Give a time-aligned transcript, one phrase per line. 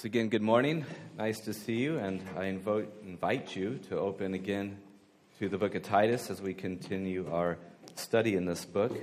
[0.00, 0.86] So, again, good morning.
[1.18, 4.78] Nice to see you, and I invo- invite you to open again
[5.38, 7.58] to the book of Titus as we continue our
[7.96, 8.96] study in this book.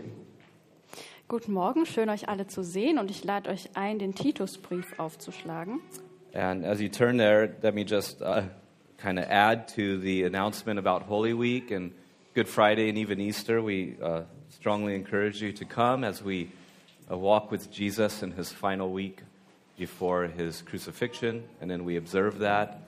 [1.27, 5.81] Guten Morgen, schön euch alle zu sehen und ich lade euch ein, den Titusbrief aufzuschlagen.
[6.33, 8.45] And as you turn there, let me just uh,
[8.97, 11.91] kind of add to the announcement about Holy Week and
[12.33, 13.61] Good Friday and even Easter.
[13.61, 16.49] We uh, strongly encourage you to come as we
[17.07, 19.21] uh, walk with Jesus in his final week
[19.77, 22.81] before his crucifixion, and then we observe that,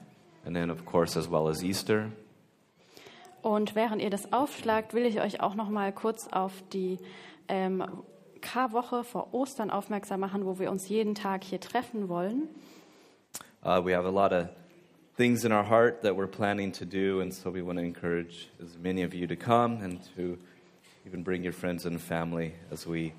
[0.46, 2.12] and then, of course, as well as Easter.
[3.42, 6.98] Und während ihr das aufschlagt, will ich euch auch noch mal kurz auf die
[7.48, 7.84] ähm,
[8.42, 12.50] Karwoche vor Ostern aufmerksam machen, wo wir uns jeden Tag hier treffen wollen.
[13.64, 14.48] Uh, we have a lot of
[15.18, 18.50] things in our heart that we're planning to do, and so we want to encourage
[18.62, 20.38] as many of you to come and to
[21.06, 23.14] even bring your friends and family as we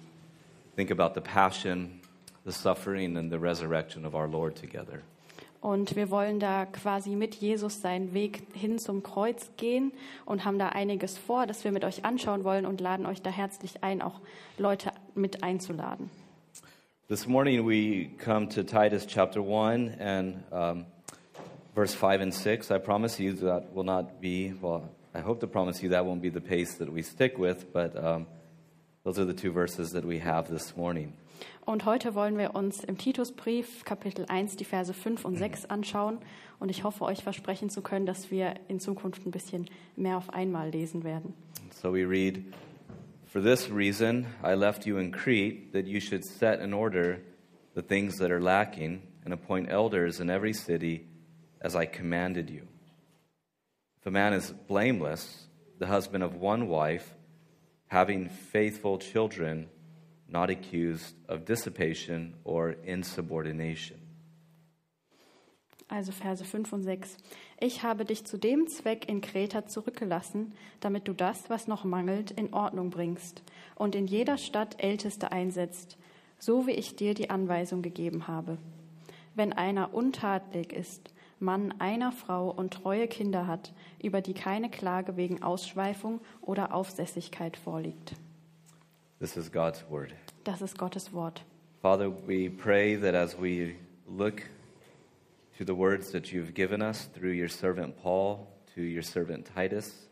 [0.77, 2.00] think about the passion,
[2.45, 5.03] the suffering, and the resurrection of our Lord together.
[5.61, 9.93] Und wir wollen da quasi mit Jesus seinen Weg hin zum Kreuz gehen
[10.25, 13.29] und haben da einiges vor, das wir mit euch anschauen wollen und laden euch da
[13.29, 14.21] herzlich ein, auch
[14.57, 16.09] Leute mit einzuladen.
[17.09, 20.87] This morning we come to Titus chapter 1 and um,
[21.75, 22.71] verse 5 and 6.
[22.71, 26.23] I promise you that will not be, well, I hope to promise you that won't
[26.23, 28.27] be the pace that we stick with, but um,
[29.05, 31.13] those are the two verses that we have this morning.
[31.65, 36.19] Und heute wollen wir uns im Titusbrief Kapitel 1 die Verse 5 und 6 anschauen
[36.59, 40.31] und ich hoffe euch versprechen zu können, dass wir in Zukunft ein bisschen mehr auf
[40.31, 41.35] einmal lesen werden.
[41.71, 42.43] So we read,
[43.27, 47.21] For this reason I left you in Crete, that you should set in order
[47.75, 51.07] the things that are lacking, and appoint elders in every city,
[51.61, 52.67] as I commanded you.
[54.01, 55.47] If a man is blameless,
[55.79, 57.15] the husband of one wife,
[57.87, 59.69] having faithful children,
[60.33, 63.99] not accused of dissipation or insubordination.
[65.89, 67.17] Also Verse 5 und 6.
[67.59, 72.31] Ich habe dich zu dem Zweck in Kreta zurückgelassen, damit du das, was noch mangelt,
[72.31, 73.43] in Ordnung bringst
[73.75, 75.99] und in jeder Stadt Älteste einsetzt,
[76.39, 78.59] so wie ich dir die Anweisung gegeben habe.
[79.35, 85.17] Wenn einer untadelig ist, Mann einer Frau und treue Kinder hat, über die keine Klage
[85.17, 88.15] wegen Ausschweifung oder Aufsässigkeit vorliegt.
[89.21, 90.15] This is God's word.
[90.45, 91.43] Das ist Gottes Wort.
[91.83, 93.77] Father, we pray that as we
[94.09, 94.43] look
[95.59, 100.09] to the words that you've given us through your servant Paul to your servant Titus,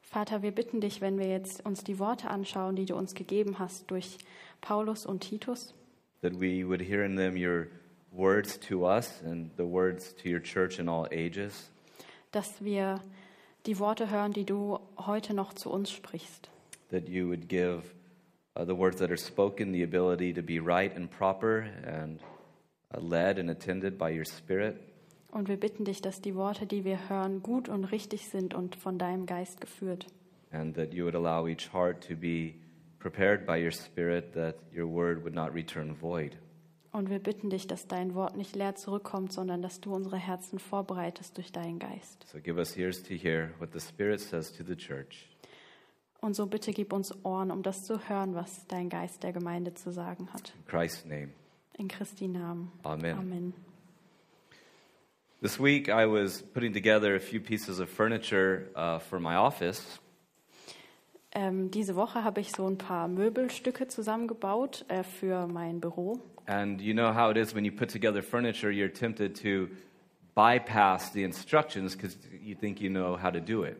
[0.00, 3.58] Vater, wir bitten dich, wenn wir jetzt uns die Worte anschauen, die du uns gegeben
[3.58, 4.18] hast durch
[4.60, 5.74] Paulus und Titus,
[6.22, 7.66] that we would hear in them your
[8.12, 11.72] words to us and the words to your church in all ages,
[12.30, 13.00] dass wir
[13.66, 16.48] die Worte hören, die du heute noch zu uns sprichst.
[16.90, 17.94] That you would give
[18.56, 22.20] uh, the words that are spoken the ability to be right and proper and
[22.94, 24.76] uh, led and attended by your Spirit,
[25.30, 28.76] Und wir bitten dich, dass die Worte, die wir hören, gut und richtig sind und
[28.76, 30.06] von deinem Geist geführt.
[30.52, 32.54] and that you would allow each heart to be
[32.98, 36.36] prepared by your Spirit that your word would not return void.
[36.90, 40.58] Und wir bitten dich, dass dein Wort nicht leer zurückkommt, sondern dass du unsere Herzen
[40.58, 42.26] vorbereitest durch deinen Geist.
[42.32, 45.28] So give us ears to hear what the Spirit says to the church.
[46.20, 49.74] Und so bitte gib uns Ohren, um das zu hören, was dein Geist der Gemeinde
[49.74, 50.52] zu sagen hat.
[50.56, 51.28] In Christ's name.
[51.78, 52.72] In Christi Namen.
[52.82, 53.16] Amen.
[53.18, 53.54] Amen.
[55.40, 60.00] This week I was putting together a few pieces of furniture uh, for my office,
[61.30, 66.18] Ähm, diese Woche habe ich so ein paar Möbelstücke zusammengebaut äh, für mein Büro.
[66.46, 69.68] and you know how it is when you put together furniture, you're tempted to
[70.34, 73.76] bypass the instructions because you think you know how to do it.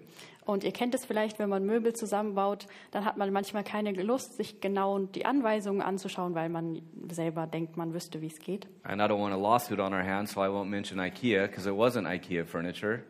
[0.48, 4.38] Und ihr kennt es vielleicht, wenn man Möbel zusammenbaut, dann hat man manchmal keine Lust,
[4.38, 8.66] sich genau die Anweisungen anzuschauen, weil man selber denkt, man wüsste, wie es geht.
[8.82, 11.68] And I don't want a lawsuit on our hands, so I won't mention IKEA because
[11.68, 13.02] it wasn't IKEA furniture.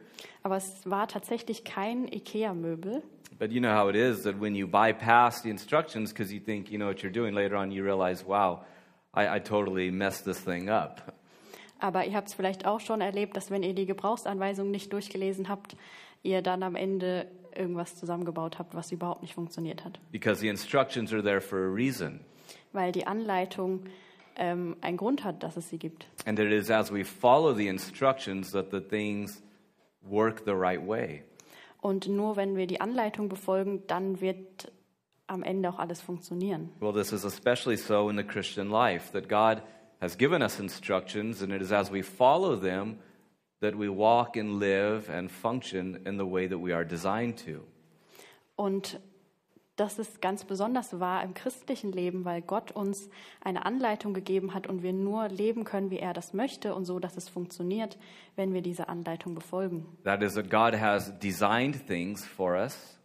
[0.43, 3.04] Aber es war tatsächlich kein IKEA-Möbel.
[3.38, 6.72] But you know how it is that when you bypass the instructions because you think
[6.72, 8.65] you know what you're doing, later on you realize, wow,
[9.15, 11.15] I, I totally messed this thing up.
[11.78, 15.49] Aber ihr habt es vielleicht auch schon erlebt, dass wenn ihr die Gebrauchsanweisungen nicht durchgelesen
[15.49, 15.76] habt,
[16.29, 19.99] ihr dann am Ende irgendwas zusammengebaut habt, was überhaupt nicht funktioniert hat.
[20.13, 22.21] Because the instructions are there for a reason.
[22.73, 23.85] Weil die Anleitung
[24.37, 26.07] ähm, einen Grund hat, dass es sie gibt.
[26.25, 29.43] And it is as we follow the instructions that the things
[30.03, 31.25] work the right way.
[31.81, 34.73] Und nur wenn wir die Anleitung befolgen, dann wird
[35.27, 36.71] am Ende auch alles funktionieren.
[36.81, 39.63] Well, this is especially so in the Christian life that God
[40.01, 42.99] has given us instructions, and it is as we follow them
[43.60, 47.60] that we walk and live and function in the way that we are designed to.
[48.56, 49.00] Und
[49.78, 53.08] Das ist ganz besonders wahr im christlichen Leben, weil Gott uns
[53.40, 56.99] eine Anleitung gegeben hat und wir nur leben können, wie er das möchte und so,
[56.99, 57.96] dass es funktioniert,
[58.34, 59.87] wenn wir diese Anleitung befolgen.
[60.02, 62.98] That is, that God has designed things for us.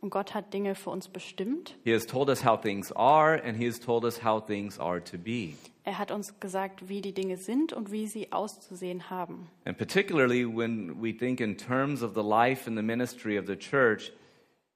[0.00, 1.76] Und Gott hat Dinge für uns bestimmt.
[1.84, 5.02] He has told us how things are, and He has told us how things are
[5.02, 5.54] to be.
[5.84, 9.48] Er hat uns gesagt, wie die Dinge sind und wie sie auszusehen haben.
[9.64, 13.56] And particularly when we think in terms of the life and the ministry of the
[13.56, 14.12] church,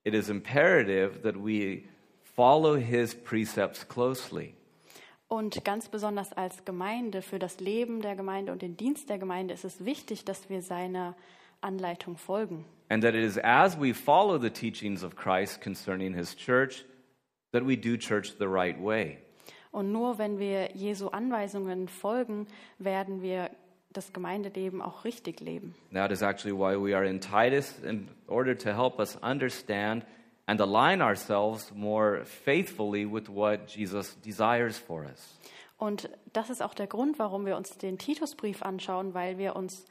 [0.04, 1.82] it is imperative that we
[2.22, 4.54] follow His precepts closely.
[5.28, 9.54] Und ganz besonders als Gemeinde, für das Leben der Gemeinde und den Dienst der Gemeinde
[9.54, 11.14] ist es wichtig, dass wir seiner
[11.60, 12.64] Anleitung folgen.
[12.88, 16.84] And that it is as we follow the teachings of Christ concerning His church
[17.52, 19.18] that we do church the right way.
[19.72, 22.48] Und nur wenn wir Jesu Anweisungen folgen,
[22.78, 23.50] werden wir
[23.92, 25.74] das Gemeindeleben auch richtig leben.
[25.92, 30.04] That is actually why we are in Titus in order to help us understand
[30.46, 35.38] and align ourselves more faithfully with what Jesus desires for us.
[35.78, 39.86] Und das ist auch der Grund, warum wir uns den Titusbrief anschauen, weil wir uns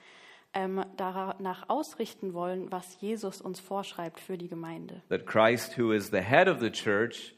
[0.54, 5.02] ähm, danach ausrichten wollen, was Jesus uns vorschreibt für die Gemeinde.
[5.10, 7.36] That Christ, who is the head of the church,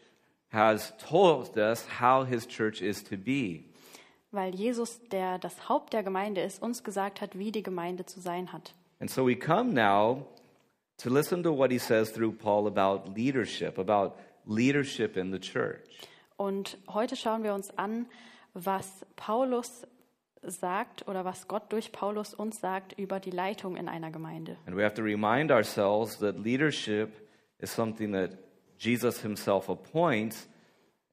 [0.52, 3.66] has told us how his church is to be.
[4.32, 8.22] Weil Jesus, der das Haupt der Gemeinde ist, uns gesagt hat, wie die Gemeinde zu
[8.22, 8.74] sein hat.
[9.00, 10.28] And so we come now
[10.98, 14.16] to listen to what he says through Paul about leadership, about
[14.46, 15.82] leadership in the church.
[16.38, 18.08] Und heute schauen wir uns an,
[18.54, 19.86] was Paulus
[20.44, 24.58] sagt oder was Gott durch Paulus uns sagt über die Leitung in einer Gemeinde.
[24.66, 27.28] And we have to remind ourselves that leadership
[27.60, 28.32] is something that
[28.78, 30.50] Jesus himself appoints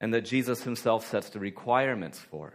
[0.00, 2.52] and that Jesus himself sets the requirements for.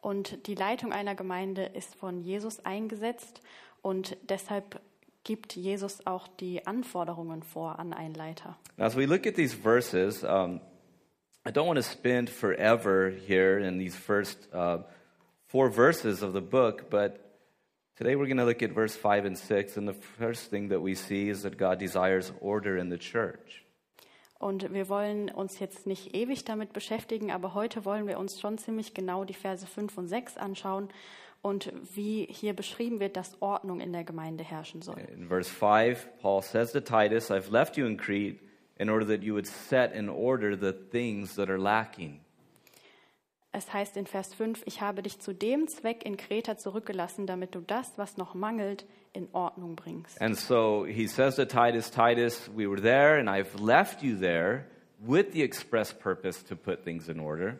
[0.00, 3.42] Und die Leitung einer Gemeinde ist von Jesus eingesetzt
[3.82, 4.80] und deshalb
[5.24, 8.56] gibt Jesus auch die Anforderungen vor an einen Leiter.
[8.78, 10.60] As we look at these verses, um,
[11.46, 14.78] I don't want to spend forever here in these first uh,
[15.48, 17.18] four verses of the book, but
[17.96, 19.76] today we're going to look at verse 5 and 6.
[19.76, 23.64] And the first thing that we see is that God desires order in the church.
[24.40, 28.56] Und wir wollen uns jetzt nicht ewig damit beschäftigen, aber heute wollen wir uns schon
[28.56, 30.88] ziemlich genau die Verse 5 und 6 anschauen
[31.42, 35.00] und wie hier beschrieben wird, dass Ordnung in der Gemeinde herrschen soll.
[35.12, 38.38] In verse 5, Paul says to Titus, I've left you in Crete
[38.78, 42.20] in order that you would set in order the things that are lacking.
[43.58, 47.56] Es heißt in Vers 5, ich habe dich zu dem Zweck in Kreta zurückgelassen, damit
[47.56, 50.22] du das, was noch mangelt, in Ordnung bringst.
[50.22, 54.66] And so he says to Titus, Titus, we were there and I've left you there
[55.04, 57.58] with the express purpose to put things in order.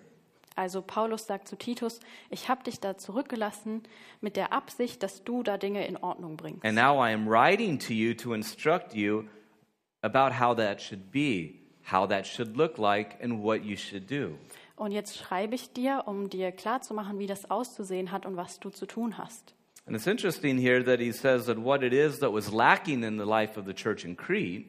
[0.54, 1.98] Also Paulus sagt zu Titus,
[2.30, 3.82] ich habe dich da zurückgelassen
[4.20, 6.64] mit der Absicht, dass du da Dinge in Ordnung bringst.
[6.64, 9.24] And now I am writing to you to instruct you
[10.02, 11.58] about how that should be,
[11.90, 14.38] how that should look like, and what you should do.
[14.78, 18.70] Und jetzt schreibe ich dir, um dir klarzumachen, wie das auszusehen hat und was du
[18.70, 19.54] zu tun hast.
[19.86, 23.18] And it's interesting here that he says that what it is that was lacking in
[23.18, 24.66] the life of the church in Crete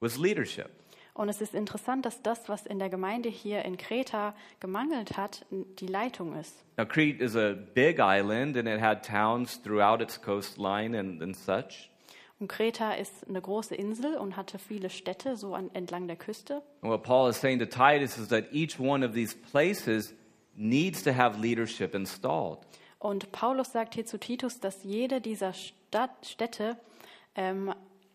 [0.00, 0.70] was leadership.
[1.14, 5.44] Und es ist interessant, dass das, was in der Gemeinde hier in Kreta gemangelt hat,
[5.50, 6.64] die Leitung ist.
[6.78, 11.36] Now, Crete is a big island and it had towns throughout its coastline and, and
[11.36, 11.90] such.
[12.42, 16.54] Und Kreta ist eine große Insel und hatte viele Städte so an, entlang der Küste.
[16.80, 20.12] And what Paul is saying to Titus is that each one of these places
[20.56, 22.58] needs to have leadership installed.
[22.98, 26.76] Und Paulus sagt hier zu Titus, dass jede dieser Stadt, Städte
[27.36, 27.72] ähm,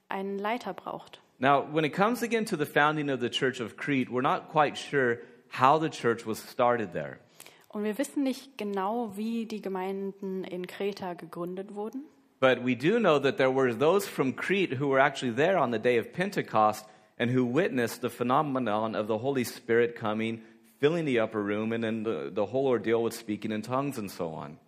[0.09, 1.21] einen Leiter braucht.
[1.39, 4.49] Now, when it comes again to the founding of the church of Crete, we're not
[4.51, 5.19] quite sure
[5.57, 7.19] how the church was started there.
[7.69, 12.03] Und wir wissen nicht genau, wie die Gemeinden in Kreta gegründet wurden.
[12.39, 15.71] But we do know that there were those from Crete who were actually there on
[15.71, 16.85] the day of Pentecost
[17.17, 20.41] and who witnessed the phenomenon of the Holy Spirit coming,
[20.79, 24.11] filling the upper room, and then the, the whole ordeal with speaking in tongues and
[24.11, 24.59] so on.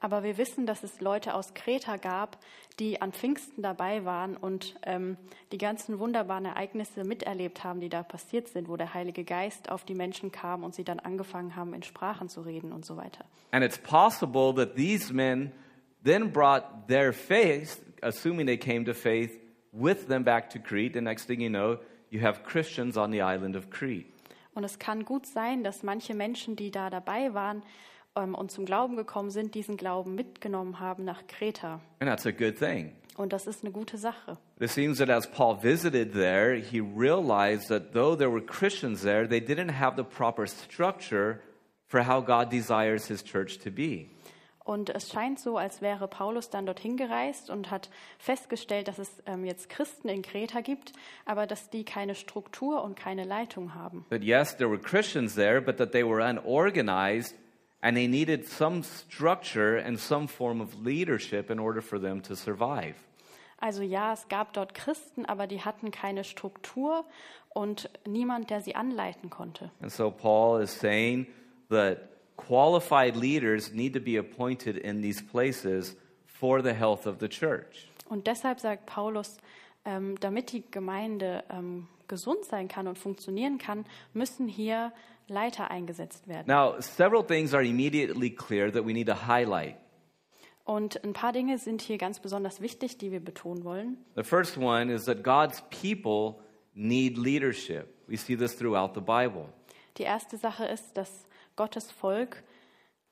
[0.00, 2.36] Aber wir wissen, dass es Leute aus Kreta gab,
[2.80, 5.16] die an Pfingsten dabei waren und ähm,
[5.52, 9.84] die ganzen wunderbaren Ereignisse miterlebt haben, die da passiert sind, wo der Heilige Geist auf
[9.84, 13.24] die Menschen kam und sie dann angefangen haben, in Sprachen zu reden und so weiter.
[13.52, 15.52] And it's possible that these men
[16.04, 19.38] then brought their faith, assuming they came to faith,
[19.72, 20.94] with them back to Crete.
[20.94, 21.78] The next thing you know,
[22.10, 24.06] you have Christians on the island of Crete.
[24.54, 27.62] Und es kann gut sein, dass manche Menschen, die da dabei waren
[28.16, 31.80] ähm, und zum Glauben gekommen sind, diesen Glauben mitgenommen haben nach Kreta.
[32.00, 32.92] And that's a good thing.
[33.16, 34.38] Und das ist eine gute Sache.
[34.58, 39.26] It seems that as Paul visited there, he realized that though there were Christians there,
[39.26, 41.40] they didn't have the proper structure
[41.86, 44.08] for how God desires his church to be.
[44.64, 49.22] Und es scheint so, als wäre Paulus dann dorthin gereist und hat festgestellt, dass es
[49.26, 50.92] ähm, jetzt Christen in Kreta gibt,
[51.24, 54.06] aber dass die keine Struktur und keine Leitung haben.
[54.10, 57.34] That yes, there were Christians there, but that they were unorganized
[57.80, 62.34] and they needed some structure and some form of leadership in order for them to
[62.34, 62.94] survive.
[63.58, 67.04] Also ja, es gab dort Christen, aber die hatten keine Struktur
[67.50, 69.70] und niemand, der sie anleiten konnte.
[69.80, 71.26] And so Paul is saying
[71.68, 75.96] that qualified leaders need to be appointed in these places
[76.26, 77.88] for the health of the church.
[78.08, 79.38] Und deshalb sagt Paulus,
[79.84, 84.92] ähm, damit die Gemeinde ähm, gesund sein kann und funktionieren kann, müssen hier
[85.28, 86.44] Leiter eingesetzt werden.
[86.46, 89.76] Now, several things are immediately clear that we need to highlight.
[90.64, 93.96] Und ein paar Dinge sind hier ganz besonders wichtig, die wir betonen wollen.
[94.14, 96.42] The first one is that God's people
[96.74, 97.88] need leadership.
[98.06, 99.48] We see this throughout the Bible.
[99.98, 102.42] Die erste Sache ist, dass Gottes Volk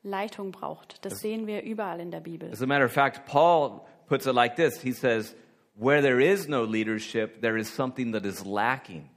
[0.02, 1.04] Leitung braucht.
[1.04, 2.50] Das sehen wir überall in der Bibel.
[2.50, 5.34] As a matter of fact, Paul puts it like this He says,
[5.74, 9.10] Where there is no leadership, there is something that is lacking.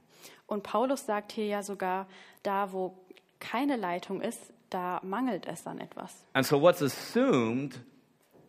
[0.46, 2.06] Und Paulus sagt hier ja sogar,
[2.42, 2.94] da wo
[3.40, 6.24] keine Leitung ist, da mangelt es an etwas.
[6.34, 7.78] And so, what's assumed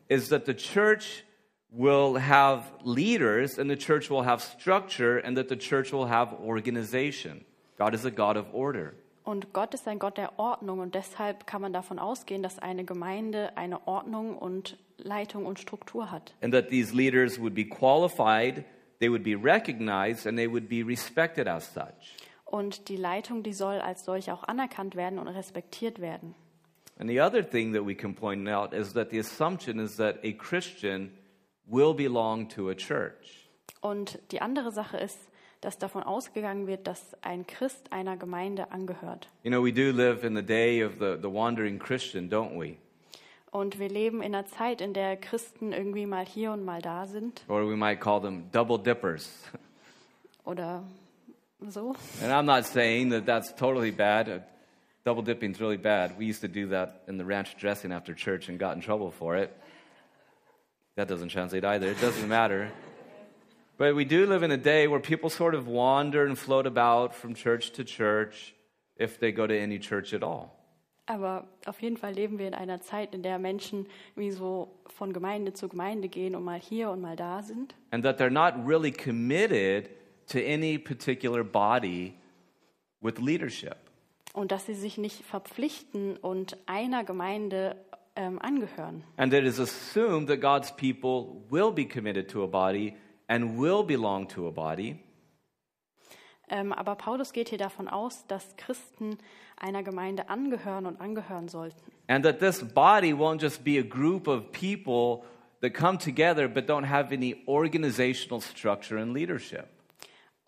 [0.09, 1.23] is that the church
[1.71, 6.33] will have leaders and the church will have structure and that the church will have
[6.33, 7.45] organization.
[7.77, 8.95] God is a God of order.
[9.25, 12.85] Und Gott ist ein Gott der Ordnung und deshalb kann man davon ausgehen, dass eine
[12.85, 16.35] Gemeinde eine Ordnung und Leitung und Struktur hat.
[16.41, 18.63] And that these leaders would be qualified,
[18.99, 22.15] they would be recognized, and they would be respected as such.
[22.45, 26.35] Und die Leitung, die soll als solche auch anerkannt werden und respektiert werden.
[26.99, 30.17] And the other thing that we can point out is that the assumption is that
[30.23, 31.11] a Christian
[31.65, 33.49] will belong to a church.
[33.81, 35.17] Und die andere Sache ist,
[35.65, 39.27] dass davon ausgegangen wird, dass ein Christ einer Gemeinde angehört.
[39.43, 42.75] You know, we do live in the day of the, the wandering Christian, don't we?
[43.51, 47.05] Und wir leben in einer Zeit, in der Christen irgendwie mal hier und mal da
[47.05, 49.29] sind Or we might call them double dippers.
[50.45, 50.83] oder
[51.67, 51.95] so.
[52.21, 54.29] And I'm not saying that that's totally bad.
[54.29, 54.39] Uh,
[55.05, 56.17] Double dipping is really bad.
[56.17, 59.11] We used to do that in the ranch dressing after church and got in trouble
[59.11, 59.55] for it.
[60.95, 61.91] That doesn't translate either.
[61.91, 62.71] It doesn't matter.
[63.77, 67.13] But we do live in a day where people sort of wander and float about
[67.13, 68.55] from church to church
[68.97, 70.51] if they go to any church at all.
[71.07, 75.13] Aber auf jeden Fall leben wir in einer Zeit, in der Menschen wie so von
[75.13, 77.75] Gemeinde zu Gemeinde gehen und mal hier und mal da sind.
[77.91, 79.89] And that they're not really committed
[80.27, 82.15] to any particular body
[83.01, 83.77] with leadership.
[84.33, 87.75] Und dass sie sich nicht verpflichten und einer Gemeinde
[88.15, 89.03] ähm, angehören.
[89.17, 92.95] And it is assumed that God's people will be committed to a body
[93.27, 94.99] and will belong to a body.
[96.47, 99.17] Ähm, aber Paulus geht hier davon aus, dass Christen
[99.57, 101.91] einer Gemeinde angehören und angehören sollten.
[102.07, 105.25] And that this body won't just be a group of people
[105.61, 109.65] that come together but don't have any organizational structure and leadership.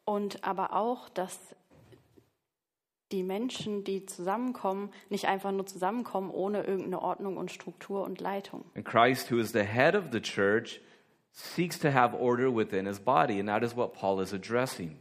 [0.05, 1.55] Und aber auch, dass
[3.11, 8.65] die Menschen, die zusammenkommen, nicht einfach nur zusammenkommen ohne irgendeine Ordnung und Struktur und Leitung.
[8.75, 10.81] And Christ, who is the head of the church,
[11.31, 14.97] seeks to have order within his body, and that is what Paul is addressing.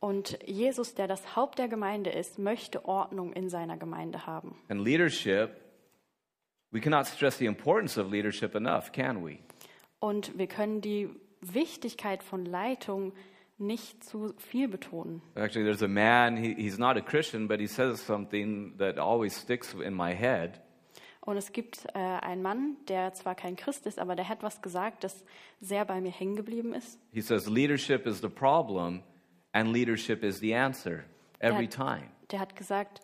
[0.00, 4.56] Und Jesus, der das Haupt der Gemeinde ist, möchte Ordnung in seiner Gemeinde haben.
[4.68, 5.60] And leadership,
[6.70, 9.38] we cannot stress the importance of leadership enough, can we?
[9.98, 11.10] Und wir können die
[11.42, 13.12] Wichtigkeit von Leitung
[13.58, 15.20] nicht zu viel betonen.
[15.34, 19.36] Actually, there's a man, he, he's not a Christian, but he says something that always
[19.36, 20.60] sticks in my head.
[21.20, 24.62] Und es gibt äh, einen Mann, der zwar kein Christ ist, aber der hat was
[24.62, 25.24] gesagt, das
[25.60, 26.98] sehr bei mir hängen geblieben ist.
[27.12, 29.02] He says, Leadership is the problem,
[29.52, 31.04] and leadership is the answer
[31.38, 32.10] every Der- time.
[32.30, 33.00] Der hat gesagt,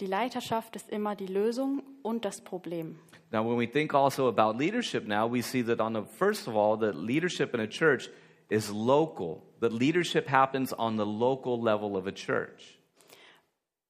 [0.00, 2.98] die Leiterschaft ist immer die Lösung und das Problem.
[3.30, 6.56] Now, when we think also about leadership now, we see that on the first of
[6.56, 8.08] all, that leadership in a church
[8.48, 9.42] is local.
[9.60, 12.78] That leadership happens on the local level of a church.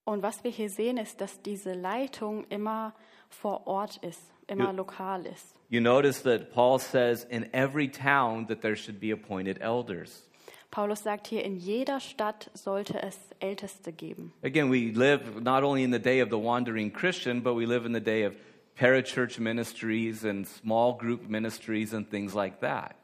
[0.04, 2.94] Und was wir hier sehen, ist, dass diese Leitung immer
[3.30, 4.70] vor Ort ist, immer Ja.
[4.72, 5.54] lokal ist.
[5.68, 10.26] You notice that Paul says in every town that there should be appointed elders.
[10.70, 14.32] Paulus sagt hier, in jeder Stadt sollte es Älteste geben.
[14.42, 17.84] Again, we live not only in the day of the wandering Christian, but we live
[17.86, 18.34] in the day of
[18.76, 22.94] parachurch ministries and small group ministries and things like that.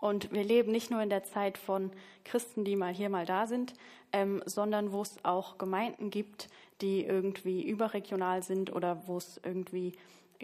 [0.00, 1.90] Und wir leben nicht nur in der Zeit von
[2.24, 3.72] Christen, die mal hier, mal da sind,
[4.12, 6.48] ähm, sondern wo es auch Gemeinden gibt,
[6.80, 9.92] die irgendwie überregional sind oder wo es irgendwie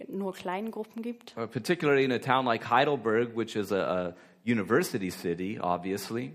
[0.09, 1.37] nur Kleingruppen gibt.
[1.37, 6.33] Uh, particularly in a town like Heidelberg, which is a, a university city, obviously,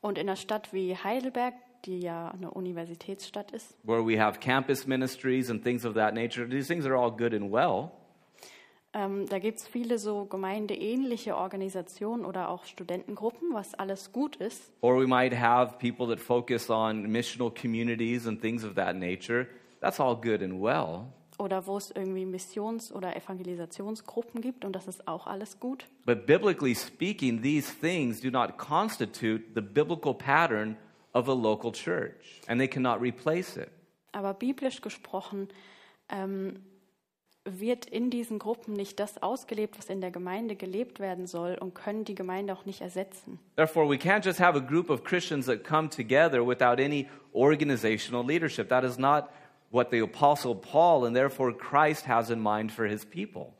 [0.00, 4.86] Und in einer Stadt wie Heidelberg, die ja eine Universitätsstadt ist, where we have campus
[4.86, 6.48] ministries and things of that nature.
[6.48, 7.92] These things are all good and well,
[8.98, 14.72] Ähm, da gibt es viele so gemeindeähnliche Organisationen oder auch Studentengruppen, was alles gut ist.
[14.80, 19.46] Or we might have people that focus on missional communities and things of that nature.
[19.80, 21.04] That's all good and well.
[21.38, 25.86] Oder wo es irgendwie Missions- oder Evangelisationsgruppen gibt und das ist auch alles gut.
[26.04, 30.76] But biblically speaking, these things do not constitute the biblical pattern
[31.12, 33.68] of a local church, and they cannot replace it.
[34.10, 35.48] Aber biblisch gesprochen
[36.08, 36.64] ähm,
[37.60, 41.74] wird in diesen Gruppen nicht das ausgelebt, was in der Gemeinde gelebt werden soll und
[41.74, 43.38] können die Gemeinde auch nicht ersetzen.
[43.56, 48.24] Therefore, we can't just have a group of Christians that come together without any organizational
[48.24, 48.68] leadership.
[48.68, 49.30] That is not
[49.70, 53.52] what the Apostle Paul and therefore Christ has in mind for his people.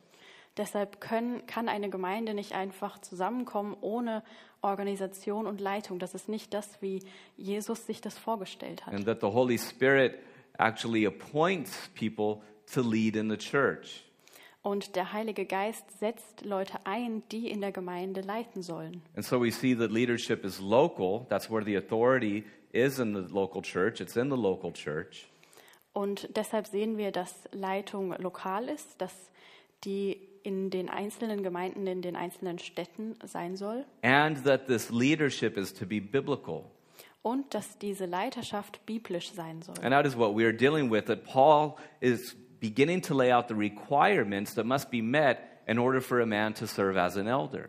[0.57, 4.25] Deshalb können, kann eine Gemeinde nicht einfach zusammenkommen ohne
[4.61, 6.01] Organisation und Leitung.
[6.01, 7.01] Das ist nicht das, wie
[7.37, 8.93] Jesus sich das vorgestellt hat.
[8.93, 10.19] And that the Holy Spirit
[10.59, 12.43] actually appoints people
[12.75, 14.05] to lead in the church.
[14.63, 19.03] Und der Heilige Geist setzt Leute ein, die in der Gemeinde leiten sollen.
[19.17, 21.27] And so we see that leadership is local.
[21.29, 25.29] That's where the authority is in the local church, it's in the local church.
[25.93, 29.15] Und deshalb sehen wir, dass Leitung lokal ist, dass
[29.85, 35.57] die in den einzelnen Gemeinden, in den einzelnen Städten sein soll And that this leadership
[35.57, 36.65] is to be biblical.
[37.23, 39.75] und dass diese Leiterschaft biblisch sein soll.
[39.83, 43.49] And that is what we are dealing with, that Paul is beginning to lay out
[43.49, 47.27] the requirements that must be met in order for a man to serve as an
[47.27, 47.69] elder.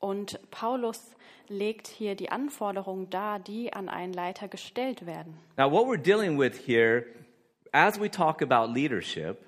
[0.00, 1.14] Und Paulus
[1.48, 5.38] legt hier die Anforderungen dar, die an einen Leiter gestellt werden.
[5.56, 7.06] Now, what we're dealing with here,
[7.72, 9.38] as we talk about leadership,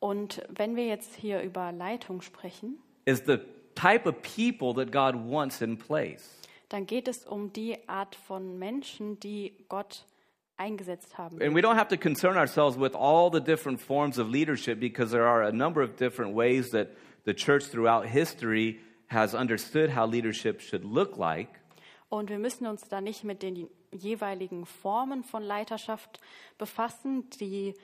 [0.00, 3.38] Und wenn wir jetzt hier über Leitung sprechen, is the
[3.74, 6.38] type of people that God wants in place.
[6.70, 10.04] dann geht es um die Art von Menschen, die Gott
[10.60, 11.40] eingesetzt haben.
[11.42, 15.10] And we don't have to concern ourselves with all the different forms of leadership because
[15.10, 16.88] there are a number of different ways that
[17.24, 21.48] the church throughout history has understood how leadership should look like.
[22.10, 26.20] Und wir müssen uns da nicht mit den jeweiligen Formen von Leiterschaft
[26.58, 27.74] befassen, die,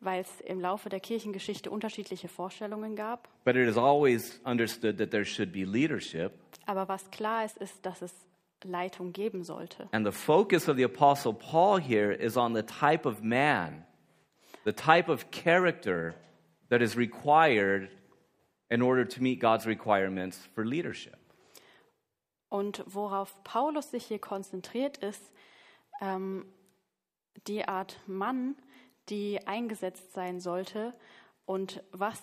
[0.00, 3.28] weil es im Laufe der Kirchengeschichte unterschiedliche Vorstellungen gab.
[3.44, 6.32] But it is always understood that there should be leadership.
[6.66, 8.12] Aber was klar ist, ist, dass es
[8.64, 9.88] Leitung geben sollte.
[9.92, 13.84] And the focus of the Apostle Paul here is on the type of man,
[14.64, 16.14] the type of character
[16.68, 17.88] that is required
[18.70, 21.16] in order to meet God's requirements for leadership.
[22.48, 25.32] Und worauf Paulus sich hier konzentriert, ist
[26.00, 26.46] ähm,
[27.46, 28.56] die Art Mann,
[29.08, 30.94] die eingesetzt sein sollte
[31.44, 32.20] und was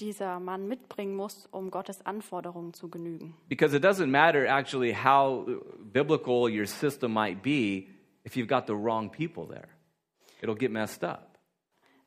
[0.00, 3.34] dieser Mann mitbringen muss, um Gottes Anforderungen zu genügen.
[3.48, 5.46] Because it doesn't matter actually how
[5.92, 7.88] biblical your system might be
[8.24, 9.68] if you've got the wrong people there.
[10.40, 11.38] It'll get messed up.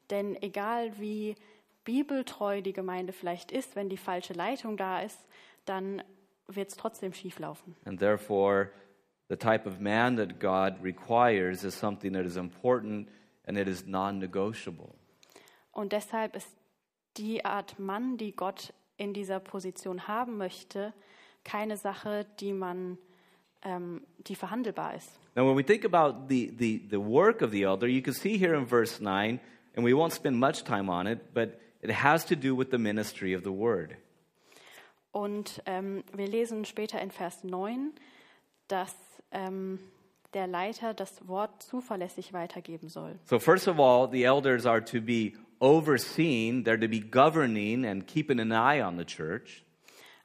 [0.09, 1.35] Denn egal wie
[1.83, 5.19] bibeltreu die Gemeinde vielleicht ist, wenn die falsche Leitung da ist,
[5.65, 6.03] dann
[6.47, 7.75] wird es trotzdem schieflaufen.
[7.85, 8.71] And therefore,
[9.29, 13.09] the type of man that God requires is something that is important
[13.45, 14.93] and it is non negotiable.
[15.71, 16.60] Und deshalb ist
[17.17, 20.93] die Art Mann, die Gott in dieser Position haben möchte,
[21.43, 22.97] keine Sache, die man,
[23.63, 25.09] ähm, die verhandelbar ist.
[25.35, 28.37] Now, when we think about the, the, the work of the elder, you can see
[28.37, 29.39] here in verse 9,
[29.75, 32.77] and we won't spend much time on it, but it has to do with the
[32.77, 33.95] ministry of the word.
[35.11, 37.93] Und ähm, wir lesen später in Vers 9,
[38.67, 38.95] dass
[39.31, 39.79] ähm,
[40.33, 43.19] der Leiter das Wort zuverlässig weitergeben soll.
[43.25, 48.05] So, first of all, the elders are to be overseeing, they're to be governing and
[48.05, 49.63] keeping an eye on the church.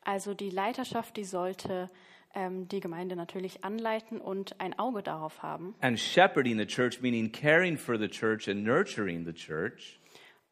[0.05, 1.88] Also die Leiterschaft, die sollte
[2.35, 5.75] ähm, die Gemeinde natürlich anleiten und ein Auge darauf haben.
[5.81, 10.01] And shepherding the church, meaning caring for the church and nurturing the church.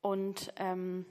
[0.04, 1.06] und ähm,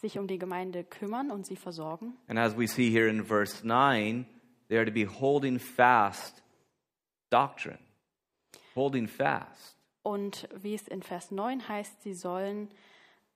[0.00, 2.16] sich um die Gemeinde kümmern und sie versorgen.
[2.28, 4.24] And as we see here in verse 9,
[4.68, 6.42] they are to be holding fast
[7.30, 7.78] doctrine.
[8.76, 9.76] Holding fast.
[10.02, 12.70] Und wie es in Vers 9 heißt, sie sollen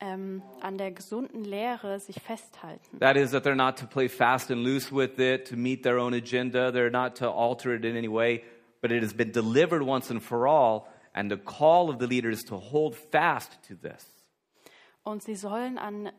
[0.00, 2.98] ähm, an der gesunden Lehre sich festhalten.
[2.98, 5.98] That is, that they're not to play fast and loose with it, to meet their
[5.98, 8.42] own agenda, they're not to alter it in any way,
[8.80, 12.30] but it has been delivered once and for all, and the call of the leader
[12.30, 14.04] is to hold fast to this.
[15.04, 16.11] Und sie sollen an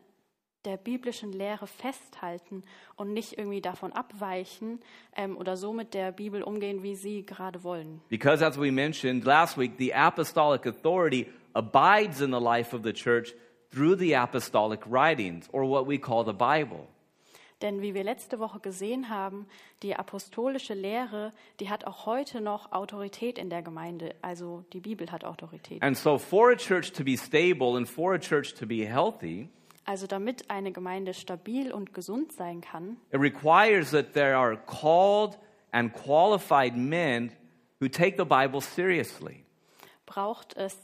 [0.64, 2.62] der biblischen Lehre festhalten
[2.96, 4.80] und nicht irgendwie davon abweichen
[5.16, 8.00] ähm, oder so mit der Bibel umgehen, wie sie gerade wollen.
[8.08, 12.92] Because, as we mentioned last week, the apostolic authority abides in the life of the
[12.92, 13.32] church
[13.72, 16.86] through the apostolic writings, or what we call the Bible.
[17.62, 19.46] Denn wie wir letzte Woche gesehen haben,
[19.82, 24.14] die apostolische Lehre, die hat auch heute noch Autorität in der Gemeinde.
[24.20, 25.82] Also die Bibel hat Autorität.
[25.82, 29.48] And so, for a church to be stable and for a church to be healthy,
[29.86, 35.38] Also damit eine Gemeinde stabil und gesund sein kann, it requires that there are called
[35.70, 37.32] and qualified men
[37.80, 39.44] who take the Bible seriously.
[40.04, 40.76] braucht es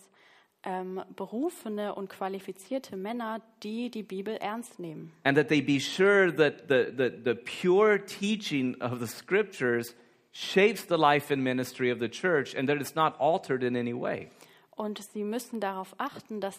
[0.64, 5.12] ähm, berufene und qualifizierte Männer, die die Bibel ernst nehmen.
[5.24, 9.94] and that they be sure that the, the, the pure teaching of the scriptures
[10.32, 13.92] shapes the life and ministry of the church and that it's not altered in any
[13.94, 14.30] way.
[14.76, 16.58] Und sie müssen darauf achten, dass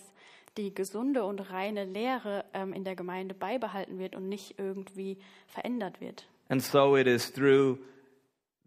[0.57, 5.99] die gesunde und reine Lehre ähm, in der Gemeinde beibehalten wird und nicht irgendwie verändert
[5.99, 6.27] wird.
[6.49, 7.79] And so it is through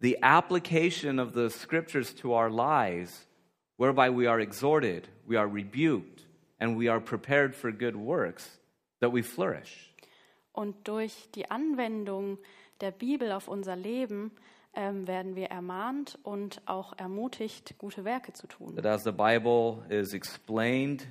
[0.01, 3.29] the application of the scriptures to our lives
[3.77, 6.25] whereby we are exhorted, we are rebuked,
[6.59, 8.59] and we are prepared for good works
[9.01, 9.93] that we flourish.
[10.53, 12.39] Und durch die Anwendung
[12.81, 14.33] der Bibel auf unser Leben
[14.75, 18.75] ähm, werden wir ermahnt und auch ermutigt, gute Werke zu tun.
[18.77, 21.07] That as the Bible is explained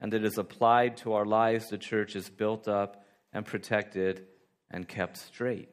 [0.00, 4.26] and it is applied to our lives, the church is built up and protected
[4.70, 5.68] and kept straight.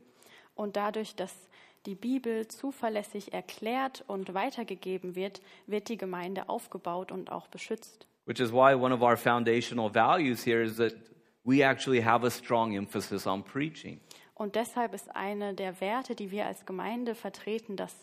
[0.56, 1.49] Und dadurch, dass
[1.86, 8.08] die Bibel zuverlässig erklärt und weitergegeben wird, wird die Gemeinde aufgebaut und auch beschützt.
[8.26, 10.94] Which is why one of our foundational values here is that
[11.44, 14.00] we actually have a strong emphasis on preaching.
[14.36, 17.94] Und deshalb ist eine der Werte, die wir als Gemeinde vertreten, dass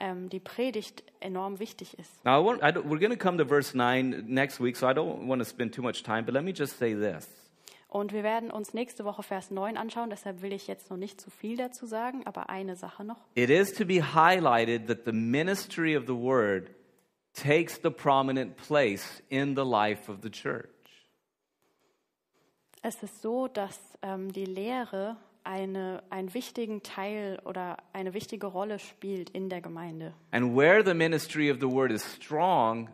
[0.00, 2.24] ähm, die Predigt enorm wichtig ist.
[2.24, 4.92] Now, I want, I we're going to come to verse 9 next week, so I
[4.92, 7.28] don't want to spend too much time, but let me just say this.
[7.88, 11.20] Und wir werden uns nächste Woche Vers 9 anschauen, deshalb will ich jetzt noch nicht
[11.20, 13.18] zu viel dazu sagen, aber eine Sache noch.
[13.34, 16.70] It is to be highlighted that the ministry of the word
[17.32, 20.68] takes the prominent place in the life of the church.
[22.82, 28.78] Es ist so, dass ähm, die Lehre eine, einen wichtigen Teil oder eine wichtige Rolle
[28.78, 30.12] spielt in der Gemeinde.
[30.32, 32.88] And where the ministry of the word is strong,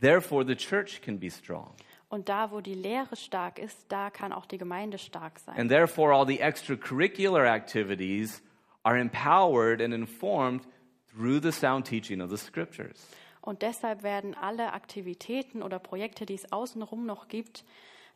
[0.00, 1.74] therefore the church can be strong.
[2.14, 5.58] Und da, wo die Lehre stark ist, da kann auch die Gemeinde stark sein.
[5.58, 8.40] And therefore, all the extracurricular activities
[8.84, 10.62] are empowered and informed
[11.10, 13.08] through the sound teaching of the scriptures.
[13.40, 17.64] Und deshalb werden alle Aktivitäten oder Projekte, die es außenrum noch gibt,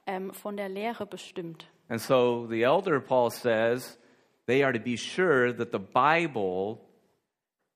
[0.06, 1.66] ähm, von der Lehre bestimmt.
[1.88, 3.98] And so the elder Paul says
[4.46, 6.78] they are to be sure that the Bible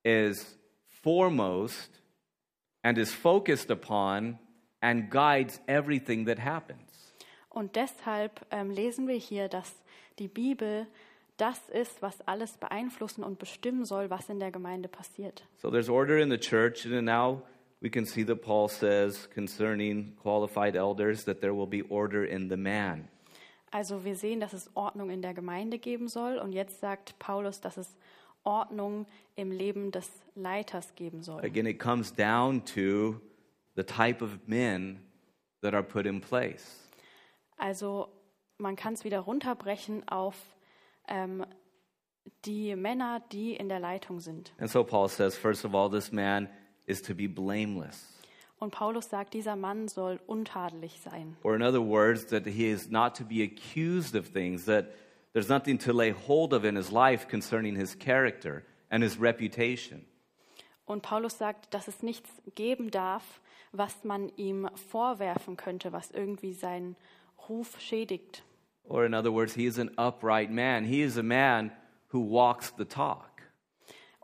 [0.04, 0.56] is
[0.86, 2.00] foremost
[2.84, 4.38] and is focused upon
[4.82, 7.14] and guides everything that happens.
[7.48, 9.74] Und deshalb ähm, lesen wir hier, dass
[10.18, 10.86] die Bibel
[11.38, 15.44] das ist, was alles beeinflussen und bestimmen soll, was in der Gemeinde passiert.
[15.56, 17.42] So there's order in the church, and now
[17.80, 22.48] we can see that Paul says concerning qualified elders that there will be order in
[22.48, 23.08] the man.
[23.70, 27.60] Also wir sehen, dass es Ordnung in der Gemeinde geben soll und jetzt sagt Paulus,
[27.60, 27.96] dass es
[28.44, 31.42] Ordnung im Leben des Leiters geben soll.
[31.42, 33.20] Again, it comes down to
[33.76, 35.00] the type of men
[35.62, 36.88] that are put in place.
[37.58, 38.08] Also
[38.58, 40.36] man kann es wieder runterbrechen auf
[41.08, 41.44] ähm,
[42.44, 44.52] die Männer, die in der Leitung sind.
[44.58, 46.48] And so Paul says, first of all, this man
[46.86, 48.08] is to be blameless.
[48.58, 51.36] Und Paulus sagt, dieser Mann soll untadelig sein.
[51.42, 54.86] Or, in other words, that he is not to be accused of things, that
[55.32, 60.04] there's nothing to lay hold of in his life concerning his character and his reputation.
[60.84, 63.40] Und Paulus sagt, dass es nichts geben darf,
[63.72, 66.96] was man ihm vorwerfen könnte, was irgendwie seinen
[67.48, 68.44] Ruf schädigt.
[68.84, 70.84] Or, in other words, he is an upright man.
[70.84, 71.72] He is a man
[72.12, 73.30] who walks the talk.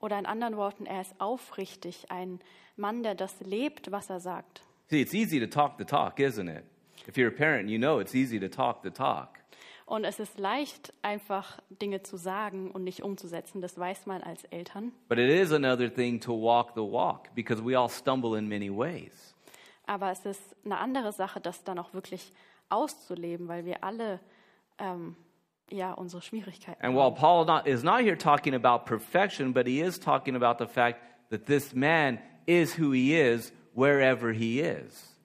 [0.01, 2.41] Oder in anderen Worten, er ist aufrichtig, ein
[2.77, 4.63] Mann, der das lebt, was er sagt.
[4.89, 6.65] See, it's easy to talk the talk, isn't it?
[7.09, 9.39] If you're a parent, you know it's easy to talk the talk.
[9.87, 13.63] Und es ist leicht, einfach Dinge zu sagen und nicht umzusetzen.
[13.63, 14.93] Das weiß man als Eltern.
[15.09, 18.71] But it is another thing to walk the walk because we all stumble in many
[18.71, 19.35] ways.
[19.89, 22.33] Aber es ist eine andere Sache, das dann auch wirklich
[22.69, 24.21] auszuleben, weil wir alle
[24.79, 25.17] ähm,
[25.71, 26.97] ja unsere Schwierigkeiten And haben.
[26.97, 30.71] while Paul not, is not here talking about perfection, but he is talking about the
[30.71, 35.17] fact that this man is who he is wherever he is.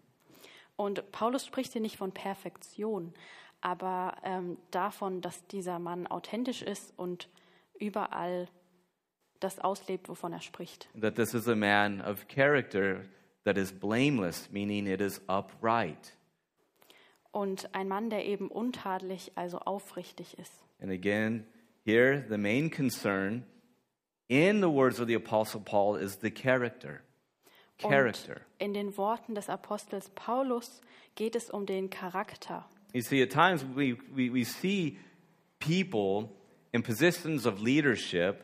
[0.77, 3.13] Und Paulus spricht hier nicht von Perfektion,
[3.61, 7.29] aber ähm, davon, dass dieser Mann authentisch ist und
[7.77, 8.47] überall
[9.41, 10.87] das auslebt, wovon er spricht.
[10.99, 13.01] That this is a man of character
[13.45, 16.13] that is blameless, meaning it is upright.
[17.31, 20.51] Und ein Mann, der eben untadelig, also aufrichtig ist.
[20.81, 21.45] And again,
[21.85, 23.45] here the main concern
[24.29, 27.01] in the words of the Apostle Paul is the character.
[27.77, 28.41] Character.
[28.59, 30.81] Und in den Worten des Apostels Paulus
[31.15, 32.65] geht es um den Charakter.
[32.93, 34.99] You see, at times we, we, we see
[35.59, 36.29] people
[36.71, 38.43] in positions of leadership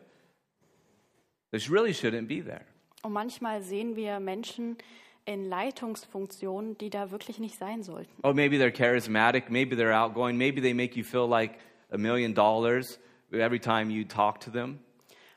[1.52, 2.66] that really shouldn't be there.
[3.02, 4.78] Und manchmal sehen wir Menschen
[5.26, 8.12] in Leitungsfunktionen, die da wirklich nicht sein sollten.
[8.24, 11.60] Oh, maybe they're charismatic, maybe they're outgoing, maybe they make you feel like
[11.92, 13.00] a million dollars
[13.32, 14.80] every time you talk to them.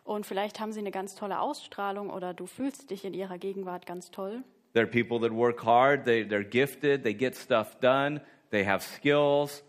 [0.04, 3.86] Und vielleicht haben sie eine ganz tolle Ausstrahlung oder du fühlst dich in ihrer Gegenwart
[3.86, 4.42] ganz toll.
[4.74, 8.20] They're people that work hard, they, they're gifted, they get stuff done,
[8.50, 9.62] they have skills.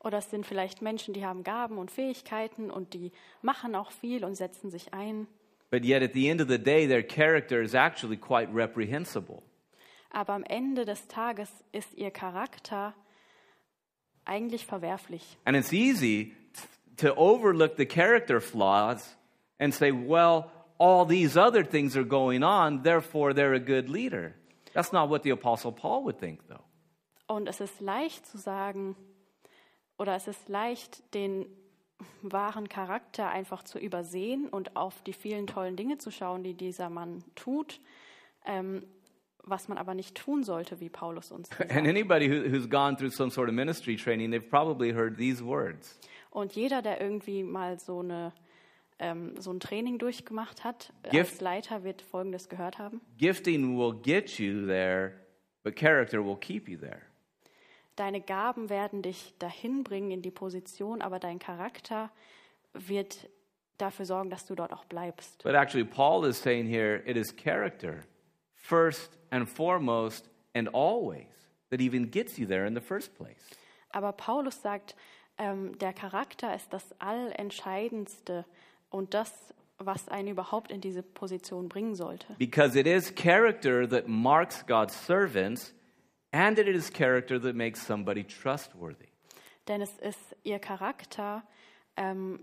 [0.00, 4.24] Oder es sind vielleicht Menschen, die haben Gaben und Fähigkeiten und die machen auch viel
[4.24, 5.26] und setzen sich ein.
[5.70, 9.42] But yet, at the end of the day, their character is actually quite reprehensible.
[10.12, 12.94] Aber am Ende des Tages ist ihr Charakter
[14.24, 15.36] eigentlich verwerflich.
[15.44, 16.34] And it's easy
[16.98, 19.16] to overlook the character flaws
[19.58, 24.34] and say, well, all these other things are going on, therefore they're a good leader.
[24.72, 26.64] That's not what the Apostle Paul would think, though.
[27.28, 28.94] Und es ist leicht zu sagen,
[29.98, 31.46] oder es ist leicht, den
[32.22, 36.90] wahren Charakter einfach zu übersehen und auf die vielen tollen Dinge zu schauen, die dieser
[36.90, 37.80] Mann tut,
[38.44, 38.84] ähm,
[39.42, 41.86] was man aber nicht tun sollte, wie Paulus uns And sagt.
[41.86, 45.98] anybody who, who's gone through some sort of ministry training, they've probably heard these words.
[46.30, 48.32] Und jeder, der irgendwie mal so, eine,
[48.98, 53.00] ähm, so ein Training durchgemacht hat, äh, Gift- als Leiter wird Folgendes gehört haben.
[53.16, 55.12] Gifting will get you there,
[55.62, 57.02] but character will keep you there.
[57.96, 62.10] Deine Gaben werden dich dahin bringen in die Position, aber dein Charakter
[62.74, 63.28] wird
[63.78, 65.42] dafür sorgen, dass du dort auch bleibst.
[65.42, 68.00] But actually, Paul is saying here it is character,
[68.54, 71.26] first and foremost, and always,
[71.70, 73.50] that even gets you there in the first place.
[73.90, 74.94] Aber Paulus sagt,
[75.38, 78.44] ähm, der Charakter ist das Allentscheidendste
[78.90, 82.34] und das, was einen überhaupt in diese Position bringen sollte.
[82.38, 85.74] Because it is character that marks God's servants,
[86.36, 89.08] and it is character that makes somebody trustworthy.
[89.66, 91.42] Denn es ist ihr Charakter,
[91.96, 92.40] ähm,